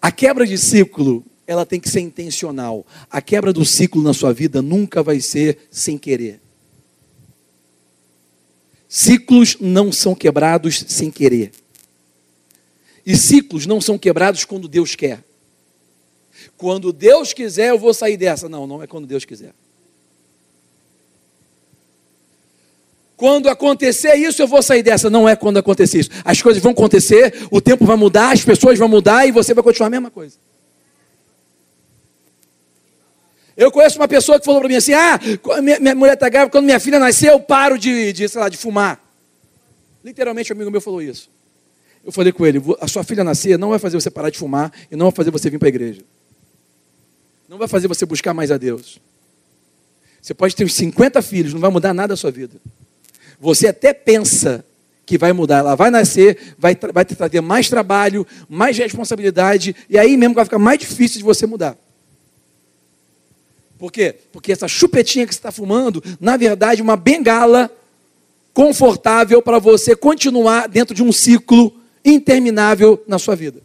A 0.03 0.13
quebra 0.13 0.47
de 0.47 0.59
ciclo, 0.59 1.25
ela 1.47 1.65
tem 1.65 1.81
que 1.81 1.89
ser 1.89 2.01
intencional. 2.01 2.85
A 3.11 3.23
quebra 3.23 3.51
do 3.51 3.65
ciclo 3.65 4.03
na 4.03 4.13
sua 4.13 4.35
vida 4.35 4.61
nunca 4.61 5.03
vai 5.03 5.21
ser 5.21 5.57
sem 5.71 5.97
querer. 5.97 6.39
Ciclos 8.87 9.57
não 9.59 9.91
são 9.91 10.15
quebrados 10.15 10.85
sem 10.87 11.11
querer. 11.11 11.51
E 13.07 13.17
ciclos 13.17 13.65
não 13.65 13.81
são 13.81 13.97
quebrados 13.97 14.45
quando 14.45 14.69
Deus 14.69 14.95
quer. 14.95 15.25
Quando 16.65 16.95
Deus 16.95 17.35
quiser, 17.35 17.69
eu 17.69 17.79
vou 17.79 17.93
sair 17.93 18.17
dessa. 18.17 18.49
Não, 18.49 18.67
não 18.67 18.83
é 18.83 18.87
quando 18.87 19.07
Deus 19.07 19.27
quiser. 19.27 19.53
Quando 23.19 23.51
acontecer 23.51 24.15
isso, 24.15 24.41
eu 24.41 24.49
vou 24.49 24.63
sair 24.63 24.83
dessa. 24.83 25.11
Não 25.11 25.29
é 25.29 25.37
quando 25.37 25.59
acontecer 25.59 25.99
isso. 25.99 26.11
As 26.25 26.41
coisas 26.41 26.63
vão 26.63 26.73
acontecer, 26.73 27.47
o 27.51 27.61
tempo 27.61 27.85
vai 27.85 27.97
mudar, 27.97 28.33
as 28.33 28.43
pessoas 28.43 28.79
vão 28.79 28.89
mudar 28.89 29.27
e 29.27 29.31
você 29.31 29.53
vai 29.53 29.63
continuar 29.63 29.89
a 29.89 29.91
mesma 29.91 30.11
coisa. 30.11 30.39
Eu 33.55 33.71
conheço 33.71 33.99
uma 33.99 34.09
pessoa 34.09 34.41
que 34.41 34.47
falou 34.47 34.61
para 34.63 34.71
mim 34.71 34.77
assim: 34.77 34.95
ah, 34.95 35.21
minha, 35.61 35.95
mulher 35.95 36.15
está 36.15 36.31
grávida, 36.31 36.51
quando 36.51 36.65
minha 36.65 36.81
filha 36.81 36.99
nascer, 36.99 37.29
eu 37.29 37.41
paro 37.41 37.79
de, 37.79 38.11
de, 38.15 38.27
sei 38.27 38.41
lá, 38.41 38.49
de 38.49 38.57
fumar. 38.57 39.05
Literalmente, 40.03 40.51
um 40.51 40.57
amigo 40.57 40.71
meu 40.71 40.81
falou 40.81 41.03
isso. 41.03 41.29
Eu 42.03 42.11
falei 42.11 42.33
com 42.33 42.47
ele: 42.47 42.63
a 42.81 42.89
sua 42.89 43.05
filha 43.05 43.23
nascer 43.23 43.59
não 43.59 43.69
vai 43.69 43.79
fazer 43.79 44.01
você 44.01 44.11
parar 44.11 44.31
de 44.31 44.39
fumar 44.39 44.73
e 44.91 44.97
não 44.97 45.11
vai 45.11 45.15
fazer 45.15 45.31
você 45.31 45.51
vir 45.51 45.59
para 45.59 45.69
a 45.69 45.75
igreja. 45.77 46.01
Não 47.49 47.59
vai 47.59 47.69
fazer 47.69 47.89
você 47.89 48.07
buscar 48.07 48.33
mais 48.35 48.51
a 48.51 48.57
Deus. 48.57 48.99
Você 50.21 50.33
pode 50.33 50.57
ter 50.57 50.65
uns 50.65 50.75
50 50.75 51.21
filhos, 51.21 51.53
não 51.53 51.61
vai 51.61 51.71
mudar 51.71 51.93
nada 51.93 52.15
a 52.15 52.17
sua 52.17 52.31
vida. 52.31 52.57
Você 53.39 53.69
até 53.69 53.93
pensa 53.93 54.65
que 55.05 55.19
vai 55.19 55.33
mudar. 55.33 55.59
Ela 55.59 55.75
vai 55.75 55.91
nascer, 55.91 56.55
vai, 56.59 56.77
vai 56.93 57.05
trazer 57.05 57.41
mais 57.41 57.69
trabalho, 57.69 58.27
mais 58.49 58.79
responsabilidade, 58.79 59.77
e 59.89 59.99
aí 59.99 60.17
mesmo 60.17 60.35
vai 60.35 60.45
ficar 60.45 60.59
mais 60.59 60.79
difícil 60.79 61.19
de 61.19 61.25
você 61.25 61.47
mudar. 61.47 61.77
Por 63.79 63.93
quê? 63.93 64.15
Porque 64.33 64.53
essa 64.53 64.67
chupetinha 64.67 65.27
que 65.27 65.35
você 65.35 65.39
está 65.39 65.53
fumando, 65.53 66.03
na 66.19 66.37
verdade, 66.37 66.81
é 66.81 66.85
uma 66.85 66.97
bengala 66.97 67.71
confortável 68.55 69.43
para 69.43 69.59
você 69.59 69.95
continuar 69.95 70.69
dentro 70.69 70.95
de 70.95 71.03
um 71.03 71.13
ciclo 71.13 71.75
interminável 72.05 73.03
na 73.07 73.19
sua 73.19 73.35
vida. 73.35 73.61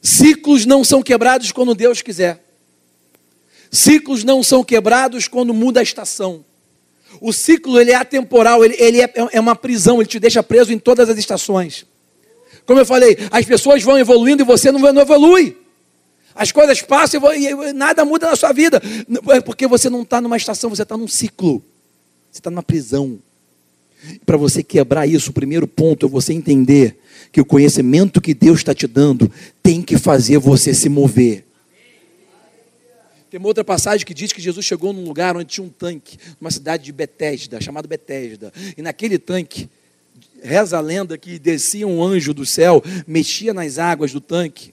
Ciclos 0.00 0.64
não 0.64 0.82
são 0.82 1.02
quebrados 1.02 1.52
quando 1.52 1.74
Deus 1.74 2.00
quiser. 2.00 2.47
Ciclos 3.70 4.24
não 4.24 4.42
são 4.42 4.64
quebrados 4.64 5.28
quando 5.28 5.52
muda 5.52 5.80
a 5.80 5.82
estação. 5.82 6.44
O 7.20 7.32
ciclo 7.32 7.80
ele 7.80 7.90
é 7.90 7.94
atemporal, 7.94 8.64
ele, 8.64 8.76
ele 8.78 9.00
é, 9.00 9.12
é 9.32 9.40
uma 9.40 9.56
prisão, 9.56 10.00
ele 10.00 10.08
te 10.08 10.20
deixa 10.20 10.42
preso 10.42 10.72
em 10.72 10.78
todas 10.78 11.08
as 11.08 11.18
estações. 11.18 11.86
Como 12.66 12.78
eu 12.78 12.86
falei, 12.86 13.16
as 13.30 13.46
pessoas 13.46 13.82
vão 13.82 13.98
evoluindo 13.98 14.42
e 14.42 14.46
você 14.46 14.70
não, 14.70 14.80
não 14.92 15.02
evolui. 15.02 15.56
As 16.34 16.52
coisas 16.52 16.80
passam 16.82 17.20
e 17.34 17.72
nada 17.72 18.04
muda 18.04 18.28
na 18.30 18.36
sua 18.36 18.52
vida. 18.52 18.80
É 19.30 19.40
porque 19.40 19.66
você 19.66 19.90
não 19.90 20.02
está 20.02 20.20
numa 20.20 20.36
estação, 20.36 20.70
você 20.70 20.82
está 20.82 20.96
num 20.96 21.08
ciclo. 21.08 21.62
Você 22.30 22.38
está 22.38 22.50
numa 22.50 22.62
prisão. 22.62 23.18
Para 24.24 24.36
você 24.36 24.62
quebrar 24.62 25.06
isso, 25.06 25.30
o 25.30 25.32
primeiro 25.32 25.66
ponto 25.66 26.06
é 26.06 26.08
você 26.08 26.32
entender 26.32 27.00
que 27.32 27.40
o 27.40 27.44
conhecimento 27.44 28.20
que 28.20 28.34
Deus 28.34 28.58
está 28.58 28.72
te 28.72 28.86
dando 28.86 29.30
tem 29.62 29.82
que 29.82 29.98
fazer 29.98 30.38
você 30.38 30.72
se 30.72 30.88
mover. 30.88 31.47
Tem 33.30 33.38
uma 33.38 33.48
outra 33.48 33.62
passagem 33.62 34.06
que 34.06 34.14
diz 34.14 34.32
que 34.32 34.40
Jesus 34.40 34.64
chegou 34.64 34.92
num 34.92 35.04
lugar 35.04 35.36
onde 35.36 35.46
tinha 35.46 35.64
um 35.64 35.68
tanque, 35.68 36.18
numa 36.40 36.50
cidade 36.50 36.84
de 36.84 36.92
Betesda, 36.92 37.60
chamado 37.60 37.86
Betesda. 37.86 38.52
E 38.76 38.80
naquele 38.80 39.18
tanque, 39.18 39.68
reza 40.42 40.78
a 40.78 40.80
lenda 40.80 41.18
que 41.18 41.38
descia 41.38 41.86
um 41.86 42.02
anjo 42.02 42.32
do 42.32 42.46
céu, 42.46 42.82
mexia 43.06 43.52
nas 43.52 43.78
águas 43.78 44.12
do 44.12 44.20
tanque. 44.20 44.72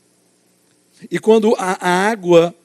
E 1.12 1.20
quando 1.20 1.54
a, 1.58 1.78
a 1.82 2.10
água 2.10 2.56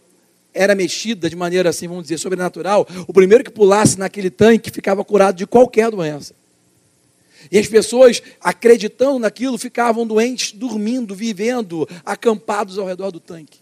era 0.55 0.75
mexida 0.75 1.29
de 1.29 1.37
maneira 1.37 1.71
assim, 1.71 1.89
vamos 1.89 2.05
dizer, 2.05 2.19
sobrenatural, 2.19 2.87
o 3.07 3.13
primeiro 3.13 3.43
que 3.43 3.51
pulasse 3.51 3.99
naquele 3.99 4.31
tanque 4.31 4.71
ficava 4.71 5.05
curado 5.05 5.37
de 5.37 5.47
qualquer 5.47 5.91
doença. 5.91 6.35
E 7.51 7.59
as 7.59 7.67
pessoas, 7.67 8.23
acreditando 8.41 9.19
naquilo, 9.19 9.57
ficavam 9.59 10.07
doentes, 10.07 10.53
dormindo, 10.53 11.15
vivendo, 11.15 11.89
acampados 12.05 12.79
ao 12.79 12.87
redor 12.87 13.11
do 13.11 13.19
tanque. 13.19 13.60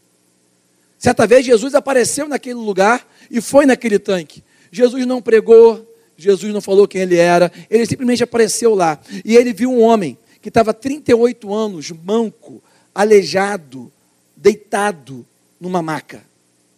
Certa 0.99 1.27
vez 1.27 1.47
Jesus 1.47 1.75
apareceu 1.75 2.29
naquele 2.29 2.55
lugar 2.57 3.07
e 3.31 3.41
foi 3.41 3.65
naquele 3.65 3.99
tanque. 3.99 4.43
Jesus 4.73 5.07
não 5.07 5.23
pregou, 5.23 5.87
Jesus 6.17 6.53
não 6.53 6.61
falou 6.61 6.89
quem 6.89 7.03
ele 7.03 7.17
era, 7.17 7.53
ele 7.71 7.87
simplesmente 7.87 8.25
apareceu 8.25 8.75
lá. 8.75 8.99
E 9.25 9.37
ele 9.37 9.53
viu 9.53 9.71
um 9.71 9.81
homem 9.81 10.19
que 10.43 10.49
estava 10.49 10.75
38 10.75 11.55
anos, 11.55 11.93
manco, 12.05 12.63
aleijado, 12.95 13.93
deitado 14.37 15.25
numa 15.61 15.81
maca. 15.81 16.23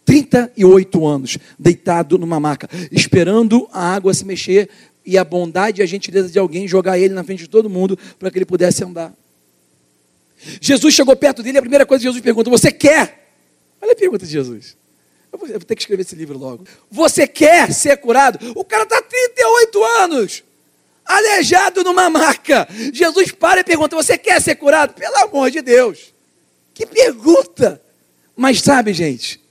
38 0.05 1.07
anos, 1.07 1.37
deitado 1.57 2.17
numa 2.17 2.39
maca, 2.39 2.69
esperando 2.91 3.67
a 3.71 3.93
água 3.93 4.13
se 4.13 4.25
mexer 4.25 4.69
e 5.05 5.17
a 5.17 5.23
bondade 5.23 5.81
e 5.81 5.83
a 5.83 5.87
gentileza 5.87 6.29
de 6.29 6.37
alguém 6.37 6.67
jogar 6.67 6.99
ele 6.99 7.13
na 7.13 7.23
frente 7.23 7.39
de 7.39 7.49
todo 7.49 7.69
mundo 7.69 7.97
para 8.19 8.29
que 8.29 8.37
ele 8.37 8.45
pudesse 8.45 8.83
andar. 8.83 9.13
Jesus 10.59 10.93
chegou 10.93 11.15
perto 11.15 11.41
dele 11.41 11.57
e 11.57 11.59
a 11.59 11.61
primeira 11.61 11.85
coisa 11.85 12.01
que 12.01 12.07
Jesus 12.07 12.21
pergunta: 12.21 12.49
Você 12.49 12.71
quer? 12.71 13.20
Olha 13.81 13.93
a 13.93 13.95
pergunta 13.95 14.25
de 14.25 14.31
Jesus. 14.31 14.77
Eu 15.31 15.39
vou, 15.39 15.47
eu 15.47 15.59
vou 15.59 15.65
ter 15.65 15.75
que 15.75 15.81
escrever 15.81 16.01
esse 16.01 16.15
livro 16.15 16.37
logo. 16.37 16.65
Você 16.89 17.25
quer 17.25 17.73
ser 17.73 17.97
curado? 17.97 18.37
O 18.55 18.63
cara 18.63 18.83
está 18.83 19.01
38 19.01 19.83
anos, 19.83 20.43
aleijado 21.05 21.83
numa 21.83 22.09
maca. 22.09 22.67
Jesus 22.93 23.31
para 23.31 23.61
e 23.61 23.63
pergunta: 23.63 23.95
Você 23.95 24.17
quer 24.17 24.41
ser 24.41 24.55
curado? 24.55 24.93
Pelo 24.93 25.17
amor 25.17 25.49
de 25.49 25.61
Deus. 25.61 26.13
Que 26.73 26.85
pergunta! 26.85 27.81
Mas 28.35 28.61
sabe, 28.61 28.93
gente, 28.93 29.41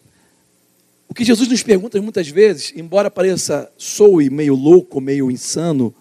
o 1.08 1.14
que 1.14 1.24
Jesus 1.24 1.48
nos 1.48 1.62
pergunta 1.62 2.00
muitas 2.00 2.28
vezes, 2.28 2.72
embora 2.76 3.10
pareça 3.10 3.70
soe 3.76 4.30
meio 4.30 4.54
louco, 4.54 5.00
meio 5.00 5.30
insano, 5.30 5.94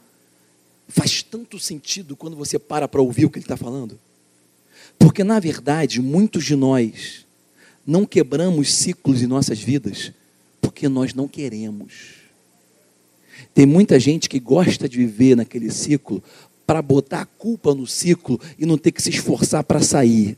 faz 0.87 1.23
tanto 1.23 1.59
sentido 1.59 2.15
quando 2.15 2.35
você 2.35 2.59
para 2.59 2.87
para 2.87 3.01
ouvir 3.01 3.25
o 3.25 3.29
que 3.29 3.37
ele 3.37 3.45
está 3.45 3.57
falando. 3.57 3.99
Porque, 4.97 5.23
na 5.23 5.39
verdade, 5.39 6.01
muitos 6.01 6.43
de 6.43 6.55
nós 6.55 7.25
não 7.85 8.05
quebramos 8.05 8.73
ciclos 8.73 9.21
em 9.21 9.27
nossas 9.27 9.59
vidas 9.59 10.11
porque 10.61 10.87
nós 10.87 11.13
não 11.13 11.27
queremos. 11.27 12.19
Tem 13.53 13.65
muita 13.65 13.99
gente 13.99 14.29
que 14.29 14.39
gosta 14.39 14.87
de 14.87 14.97
viver 14.97 15.35
naquele 15.35 15.71
ciclo 15.71 16.23
para 16.65 16.81
botar 16.81 17.21
a 17.21 17.25
culpa 17.25 17.73
no 17.73 17.87
ciclo 17.87 18.39
e 18.57 18.65
não 18.65 18.77
ter 18.77 18.91
que 18.91 19.01
se 19.01 19.09
esforçar 19.09 19.63
para 19.63 19.81
sair. 19.81 20.37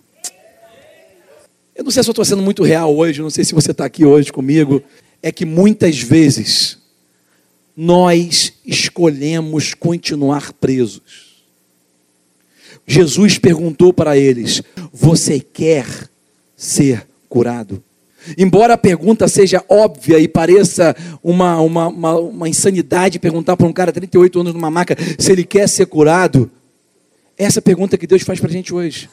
Eu 1.75 1.83
não 1.83 1.91
sei 1.91 2.03
se 2.03 2.09
eu 2.09 2.13
estou 2.13 2.25
sendo 2.25 2.41
muito 2.41 2.63
real 2.63 2.95
hoje, 2.95 3.21
não 3.21 3.29
sei 3.29 3.43
se 3.43 3.53
você 3.53 3.71
está 3.71 3.85
aqui 3.85 4.05
hoje 4.05 4.31
comigo. 4.31 4.81
É 5.21 5.31
que 5.31 5.45
muitas 5.45 5.99
vezes 5.99 6.77
nós 7.75 8.53
escolhemos 8.65 9.73
continuar 9.73 10.53
presos. 10.53 11.43
Jesus 12.87 13.37
perguntou 13.37 13.93
para 13.93 14.17
eles: 14.17 14.61
Você 14.91 15.39
quer 15.39 15.85
ser 16.55 17.07
curado? 17.31 17.81
Embora 18.37 18.73
a 18.73 18.77
pergunta 18.77 19.27
seja 19.27 19.63
óbvia 19.67 20.19
e 20.19 20.27
pareça 20.27 20.95
uma, 21.23 21.59
uma, 21.59 21.87
uma, 21.87 22.19
uma 22.19 22.49
insanidade 22.49 23.17
perguntar 23.17 23.57
para 23.57 23.65
um 23.65 23.73
cara 23.73 23.91
de 23.91 23.99
38 23.99 24.41
anos 24.41 24.53
numa 24.53 24.69
maca 24.69 24.95
se 25.17 25.31
ele 25.31 25.43
quer 25.43 25.67
ser 25.67 25.87
curado, 25.87 26.51
essa 27.37 27.59
é 27.59 27.61
pergunta 27.61 27.97
que 27.97 28.05
Deus 28.05 28.21
faz 28.21 28.39
para 28.39 28.49
a 28.49 28.53
gente 28.53 28.73
hoje. 28.73 29.09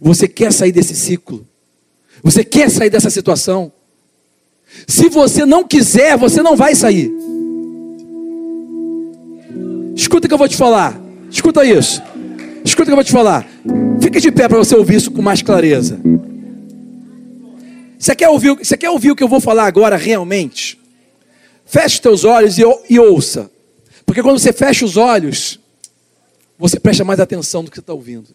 Você 0.00 0.26
quer 0.26 0.52
sair 0.52 0.72
desse 0.72 0.94
ciclo? 0.94 1.46
Você 2.22 2.42
quer 2.44 2.70
sair 2.70 2.88
dessa 2.88 3.10
situação? 3.10 3.70
Se 4.86 5.08
você 5.08 5.44
não 5.44 5.64
quiser, 5.64 6.16
você 6.16 6.42
não 6.42 6.56
vai 6.56 6.74
sair. 6.74 7.12
Escuta 9.94 10.26
o 10.26 10.28
que 10.28 10.34
eu 10.34 10.38
vou 10.38 10.48
te 10.48 10.56
falar. 10.56 10.98
Escuta 11.30 11.64
isso. 11.64 12.02
Escuta 12.64 12.84
o 12.84 12.86
que 12.86 12.92
eu 12.92 12.96
vou 12.96 13.04
te 13.04 13.12
falar. 13.12 13.46
Fica 14.00 14.20
de 14.20 14.30
pé 14.30 14.48
para 14.48 14.58
você 14.58 14.74
ouvir 14.74 14.96
isso 14.96 15.10
com 15.10 15.20
mais 15.20 15.42
clareza. 15.42 16.00
Você 18.06 18.14
quer 18.14 18.28
ouvir, 18.28 18.56
você 18.56 18.76
quer 18.76 18.88
ouvir 18.88 19.10
o 19.10 19.16
que 19.16 19.22
eu 19.24 19.26
vou 19.26 19.40
falar 19.40 19.66
agora 19.66 19.96
realmente? 19.96 20.78
Feche 21.64 22.00
teus 22.00 22.22
olhos 22.22 22.56
e, 22.56 22.62
e 22.88 23.00
ouça. 23.00 23.50
Porque 24.06 24.22
quando 24.22 24.38
você 24.38 24.52
fecha 24.52 24.84
os 24.84 24.96
olhos, 24.96 25.58
você 26.56 26.78
presta 26.78 27.02
mais 27.02 27.18
atenção 27.18 27.64
do 27.64 27.70
que 27.70 27.76
você 27.76 27.80
está 27.80 27.92
ouvindo. 27.92 28.28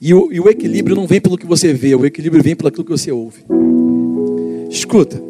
E 0.00 0.14
o, 0.14 0.32
e 0.32 0.40
o 0.40 0.48
equilíbrio 0.48 0.96
não 0.96 1.06
vem 1.06 1.20
pelo 1.20 1.36
que 1.36 1.44
você 1.44 1.74
vê, 1.74 1.94
o 1.94 2.06
equilíbrio 2.06 2.42
vem 2.42 2.56
pelo 2.56 2.72
que 2.72 2.82
você 2.82 3.12
ouve. 3.12 3.44
Escuta. 4.70 5.22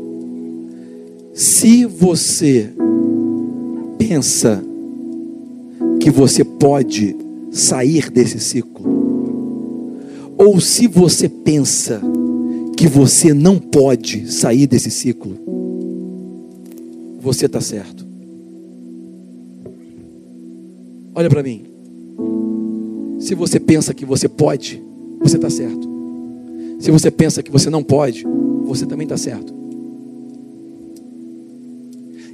Se 1.35 1.85
você 1.85 2.71
pensa 3.99 4.63
que 6.01 6.13
você 6.13 6.45
pode 6.45 7.17
sair 7.51 8.09
desse 8.09 8.39
ciclo, 8.39 8.87
ou 10.37 10.61
se 10.61 10.87
você 10.87 11.29
pensa 11.29 12.01
que 12.79 12.87
você 12.87 13.35
não 13.35 13.59
pode 13.59 14.33
sair 14.33 14.65
desse 14.69 14.89
ciclo, 14.89 15.37
você 17.21 17.47
está 17.47 17.61
certo. 17.61 18.07
Olha 21.13 21.29
para 21.29 21.43
mim. 21.43 21.65
Se 23.19 23.35
você 23.35 23.59
pensa 23.59 23.93
que 23.93 24.05
você 24.05 24.29
pode, 24.29 24.81
você 25.21 25.35
está 25.35 25.51
certo. 25.51 25.89
Se 26.79 26.93
você 26.93 27.11
pensa 27.11 27.43
que 27.43 27.51
você 27.51 27.69
não 27.69 27.83
pode, 27.83 28.25
você 28.63 28.87
também 28.87 29.07
está 29.07 29.17
certo. 29.17 29.53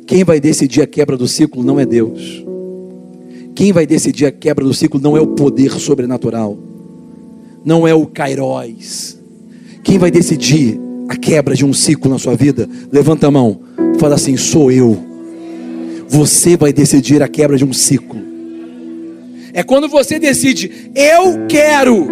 Quem 0.07 0.25
vai 0.25 0.39
decidir 0.41 0.83
a 0.83 0.87
quebra 0.87 1.17
do 1.17 1.27
ciclo 1.27 1.65
não 1.65 1.81
é 1.81 1.87
Deus. 1.87 2.45
Quem 3.55 3.73
vai 3.73 3.87
decidir 3.87 4.27
a 4.27 4.31
quebra 4.31 4.63
do 4.63 4.75
ciclo 4.75 5.01
não 5.01 5.17
é 5.17 5.23
o 5.23 5.29
poder 5.29 5.73
sobrenatural. 5.81 6.59
Não 7.65 7.89
é 7.89 7.95
o 7.95 8.05
Kairos. 8.05 9.24
Quem 9.85 9.99
vai 9.99 10.11
decidir 10.11 10.81
a 11.09 11.15
quebra 11.15 11.55
de 11.55 11.65
um 11.65 11.75
ciclo 11.75 12.11
na 12.11 12.19
sua 12.19 12.35
vida? 12.35 12.67
Levanta 12.91 13.27
a 13.27 13.31
mão. 13.31 13.61
Fala 14.01 14.15
assim: 14.15 14.37
sou 14.37 14.73
eu. 14.73 14.99
Você 16.09 16.57
vai 16.57 16.73
decidir 16.73 17.23
a 17.23 17.29
quebra 17.29 17.59
de 17.59 17.65
um 17.65 17.73
ciclo. 17.73 18.19
É 19.53 19.63
quando 19.63 19.87
você 19.89 20.19
decide, 20.19 20.91
eu 20.95 21.47
quero. 21.47 22.09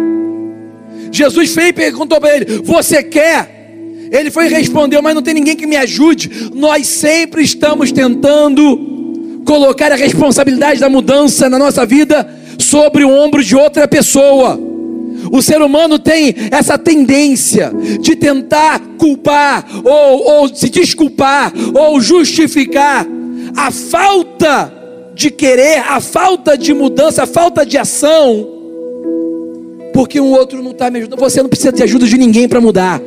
Jesus 1.11 1.53
fez 1.53 1.69
e 1.69 1.73
perguntou 1.73 2.21
para 2.21 2.35
ele: 2.35 2.61
Você 2.63 3.01
quer? 3.01 3.49
Ele 4.11 4.29
foi 4.29 4.45
e 4.45 4.49
respondeu, 4.49 5.01
mas 5.01 5.15
não 5.15 5.23
tem 5.23 5.33
ninguém 5.33 5.55
que 5.55 5.65
me 5.65 5.75
ajude. 5.75 6.51
Nós 6.53 6.85
sempre 6.85 7.41
estamos 7.41 7.91
tentando 7.91 9.41
colocar 9.43 9.91
a 9.91 9.95
responsabilidade 9.95 10.79
da 10.79 10.87
mudança 10.87 11.49
na 11.49 11.57
nossa 11.57 11.83
vida 11.85 12.29
sobre 12.59 13.03
o 13.03 13.09
ombro 13.09 13.43
de 13.43 13.55
outra 13.55 13.87
pessoa. 13.87 14.72
O 15.31 15.41
ser 15.41 15.61
humano 15.61 15.97
tem 15.99 16.35
essa 16.51 16.77
tendência 16.77 17.71
de 17.99 18.15
tentar 18.15 18.79
culpar, 18.97 19.65
ou, 19.83 20.41
ou 20.41 20.55
se 20.55 20.69
desculpar, 20.69 21.53
ou 21.73 21.99
justificar 21.99 23.05
a 23.55 23.71
falta 23.71 24.73
de 25.13 25.29
querer, 25.29 25.79
a 25.87 25.99
falta 25.99 26.57
de 26.57 26.73
mudança, 26.73 27.23
a 27.23 27.27
falta 27.27 27.65
de 27.65 27.77
ação, 27.77 28.47
porque 29.93 30.19
um 30.19 30.31
outro 30.31 30.61
não 30.63 30.71
está 30.71 30.89
me 30.89 30.99
ajudando. 30.99 31.19
Você 31.19 31.41
não 31.41 31.49
precisa 31.49 31.71
de 31.71 31.83
ajuda 31.83 32.05
de 32.07 32.17
ninguém 32.17 32.47
para 32.47 32.59
mudar. 32.59 32.99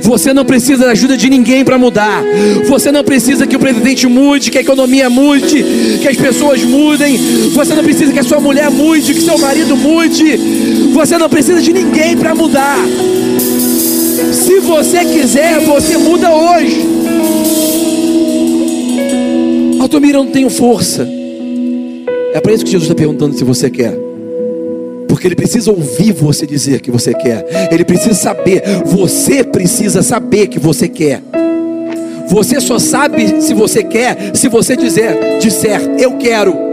Você 0.00 0.32
não 0.32 0.44
precisa 0.44 0.84
da 0.84 0.92
ajuda 0.92 1.16
de 1.16 1.28
ninguém 1.28 1.64
para 1.64 1.78
mudar. 1.78 2.22
Você 2.68 2.90
não 2.90 3.04
precisa 3.04 3.46
que 3.46 3.56
o 3.56 3.58
presidente 3.58 4.06
mude, 4.06 4.50
que 4.50 4.58
a 4.58 4.60
economia 4.60 5.08
mude, 5.08 5.64
que 6.00 6.08
as 6.08 6.16
pessoas 6.16 6.62
mudem. 6.62 7.16
Você 7.52 7.74
não 7.74 7.84
precisa 7.84 8.12
que 8.12 8.18
a 8.18 8.24
sua 8.24 8.40
mulher 8.40 8.70
mude, 8.70 9.14
que 9.14 9.20
seu 9.20 9.38
marido 9.38 9.76
mude. 9.76 10.36
Você 10.92 11.18
não 11.18 11.28
precisa 11.28 11.60
de 11.60 11.72
ninguém 11.72 12.16
para 12.16 12.34
mudar. 12.34 12.78
Se 14.32 14.60
você 14.60 15.04
quiser, 15.04 15.60
você 15.60 15.96
muda 15.96 16.30
hoje. 16.30 16.84
Altomira, 19.80 20.18
eu 20.18 20.24
não 20.24 20.32
tenho 20.32 20.50
força. 20.50 21.08
É 22.32 22.40
para 22.40 22.52
isso 22.52 22.64
que 22.64 22.70
Jesus 22.70 22.90
está 22.90 22.94
perguntando 22.94 23.36
se 23.36 23.44
você 23.44 23.70
quer. 23.70 24.05
Porque 25.08 25.26
ele 25.26 25.36
precisa 25.36 25.70
ouvir 25.70 26.12
você 26.12 26.46
dizer 26.46 26.80
que 26.80 26.90
você 26.90 27.14
quer. 27.14 27.44
Ele 27.70 27.84
precisa 27.84 28.14
saber. 28.14 28.62
Você 28.84 29.44
precisa 29.44 30.02
saber 30.02 30.48
que 30.48 30.58
você 30.58 30.88
quer. 30.88 31.22
Você 32.28 32.60
só 32.60 32.78
sabe 32.78 33.40
se 33.40 33.54
você 33.54 33.84
quer 33.84 34.32
se 34.34 34.48
você 34.48 34.76
dizer, 34.76 35.38
disser, 35.40 35.80
eu 35.98 36.16
quero. 36.18 36.66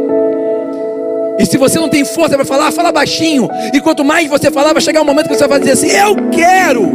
E 1.39 1.45
se 1.45 1.57
você 1.57 1.79
não 1.79 1.89
tem 1.89 2.05
força 2.05 2.35
para 2.35 2.45
falar, 2.45 2.71
fala 2.71 2.91
baixinho. 2.91 3.49
E 3.73 3.79
quanto 3.81 4.03
mais 4.03 4.29
você 4.29 4.51
falar, 4.51 4.73
vai 4.73 4.81
chegar 4.81 5.01
um 5.01 5.05
momento 5.05 5.27
que 5.27 5.35
você 5.35 5.47
vai 5.47 5.59
dizer 5.59 5.71
assim: 5.71 5.87
Eu 5.87 6.15
quero. 6.31 6.93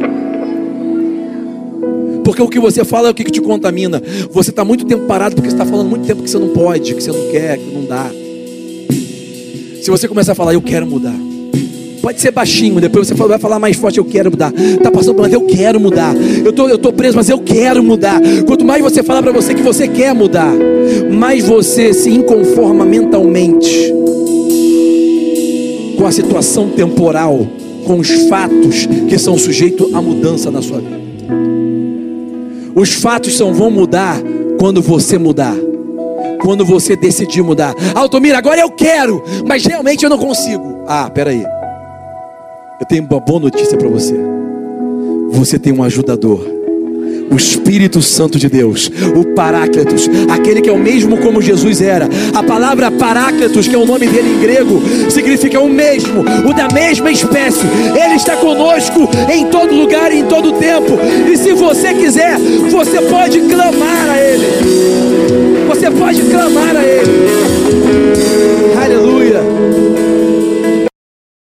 Porque 2.24 2.42
o 2.42 2.48
que 2.48 2.60
você 2.60 2.84
fala 2.84 3.08
é 3.08 3.10
o 3.10 3.14
que 3.14 3.24
te 3.24 3.40
contamina. 3.40 4.02
Você 4.30 4.50
está 4.50 4.64
muito 4.64 4.84
tempo 4.84 5.06
parado 5.06 5.34
porque 5.34 5.48
você 5.48 5.54
está 5.54 5.64
falando 5.64 5.88
muito 5.88 6.06
tempo 6.06 6.22
que 6.22 6.30
você 6.30 6.38
não 6.38 6.48
pode, 6.48 6.94
que 6.94 7.02
você 7.02 7.10
não 7.10 7.30
quer, 7.30 7.56
que 7.56 7.74
não 7.74 7.84
dá. 7.84 8.10
Se 9.82 9.90
você 9.90 10.06
começar 10.06 10.32
a 10.32 10.34
falar, 10.34 10.52
eu 10.52 10.60
quero 10.60 10.86
mudar, 10.86 11.14
Pode 12.00 12.20
ser 12.20 12.30
baixinho, 12.30 12.80
depois 12.80 13.08
você 13.08 13.14
vai 13.14 13.38
falar 13.38 13.58
mais 13.58 13.76
forte, 13.76 13.98
eu 13.98 14.04
quero 14.04 14.30
mudar. 14.30 14.52
Tá 14.82 14.90
passando 14.90 15.14
por 15.14 15.32
eu 15.32 15.42
quero 15.42 15.80
mudar. 15.80 16.14
Eu 16.16 16.52
tô, 16.52 16.68
eu 16.68 16.78
tô 16.78 16.92
preso, 16.92 17.16
mas 17.16 17.28
eu 17.28 17.38
quero 17.38 17.82
mudar. 17.82 18.20
Quanto 18.46 18.64
mais 18.64 18.82
você 18.82 19.02
falar 19.02 19.22
para 19.22 19.32
você 19.32 19.54
que 19.54 19.62
você 19.62 19.88
quer 19.88 20.14
mudar, 20.14 20.52
mais 21.10 21.44
você 21.44 21.92
se 21.92 22.10
inconforma 22.10 22.84
mentalmente 22.84 23.92
com 25.96 26.06
a 26.06 26.12
situação 26.12 26.68
temporal, 26.70 27.46
com 27.84 27.98
os 27.98 28.10
fatos 28.28 28.86
que 29.08 29.18
são 29.18 29.36
sujeitos 29.36 29.92
à 29.92 30.00
mudança 30.00 30.50
na 30.50 30.62
sua 30.62 30.78
vida. 30.78 30.98
Os 32.74 32.94
fatos 32.94 33.34
só 33.34 33.50
vão 33.50 33.70
mudar 33.70 34.16
quando 34.58 34.80
você 34.80 35.18
mudar. 35.18 35.56
Quando 36.40 36.64
você 36.64 36.94
decidir 36.94 37.42
mudar. 37.42 37.74
Altomira, 37.94 38.38
agora 38.38 38.60
eu 38.60 38.70
quero, 38.70 39.22
mas 39.44 39.66
realmente 39.66 40.04
eu 40.04 40.10
não 40.10 40.18
consigo. 40.18 40.84
Ah, 40.86 41.10
peraí. 41.10 41.44
Eu 42.80 42.86
tenho 42.86 43.04
uma 43.04 43.20
boa 43.20 43.40
notícia 43.40 43.76
para 43.76 43.88
você. 43.88 44.14
Você 45.30 45.58
tem 45.58 45.72
um 45.72 45.82
ajudador 45.82 46.58
o 47.30 47.36
Espírito 47.36 48.00
Santo 48.00 48.38
de 48.38 48.48
Deus, 48.48 48.90
o 49.14 49.34
Paráclitos, 49.34 50.08
aquele 50.30 50.60
que 50.60 50.68
é 50.68 50.72
o 50.72 50.78
mesmo 50.78 51.18
como 51.18 51.42
Jesus 51.42 51.80
era. 51.80 52.08
A 52.34 52.42
palavra 52.42 52.90
Paráclitos, 52.90 53.68
que 53.68 53.74
é 53.74 53.78
o 53.78 53.84
nome 53.84 54.06
dele 54.06 54.36
em 54.36 54.40
grego, 54.40 54.80
significa 55.10 55.60
o 55.60 55.68
mesmo, 55.68 56.22
o 56.22 56.54
da 56.54 56.68
mesma 56.72 57.10
espécie. 57.10 57.66
Ele 58.02 58.14
está 58.14 58.36
conosco 58.36 59.08
em 59.30 59.46
todo 59.46 59.74
lugar 59.74 60.12
e 60.12 60.20
em 60.20 60.24
todo 60.24 60.52
tempo. 60.52 60.98
E 61.30 61.36
se 61.36 61.52
você 61.52 61.94
quiser, 61.94 62.38
você 62.70 63.00
pode 63.02 63.40
clamar 63.40 64.10
a 64.10 64.18
Ele. 64.18 64.46
Você 65.68 65.90
pode 65.90 66.22
clamar 66.22 66.76
a 66.76 66.84
Ele. 66.84 67.28
Aleluia. 68.82 70.07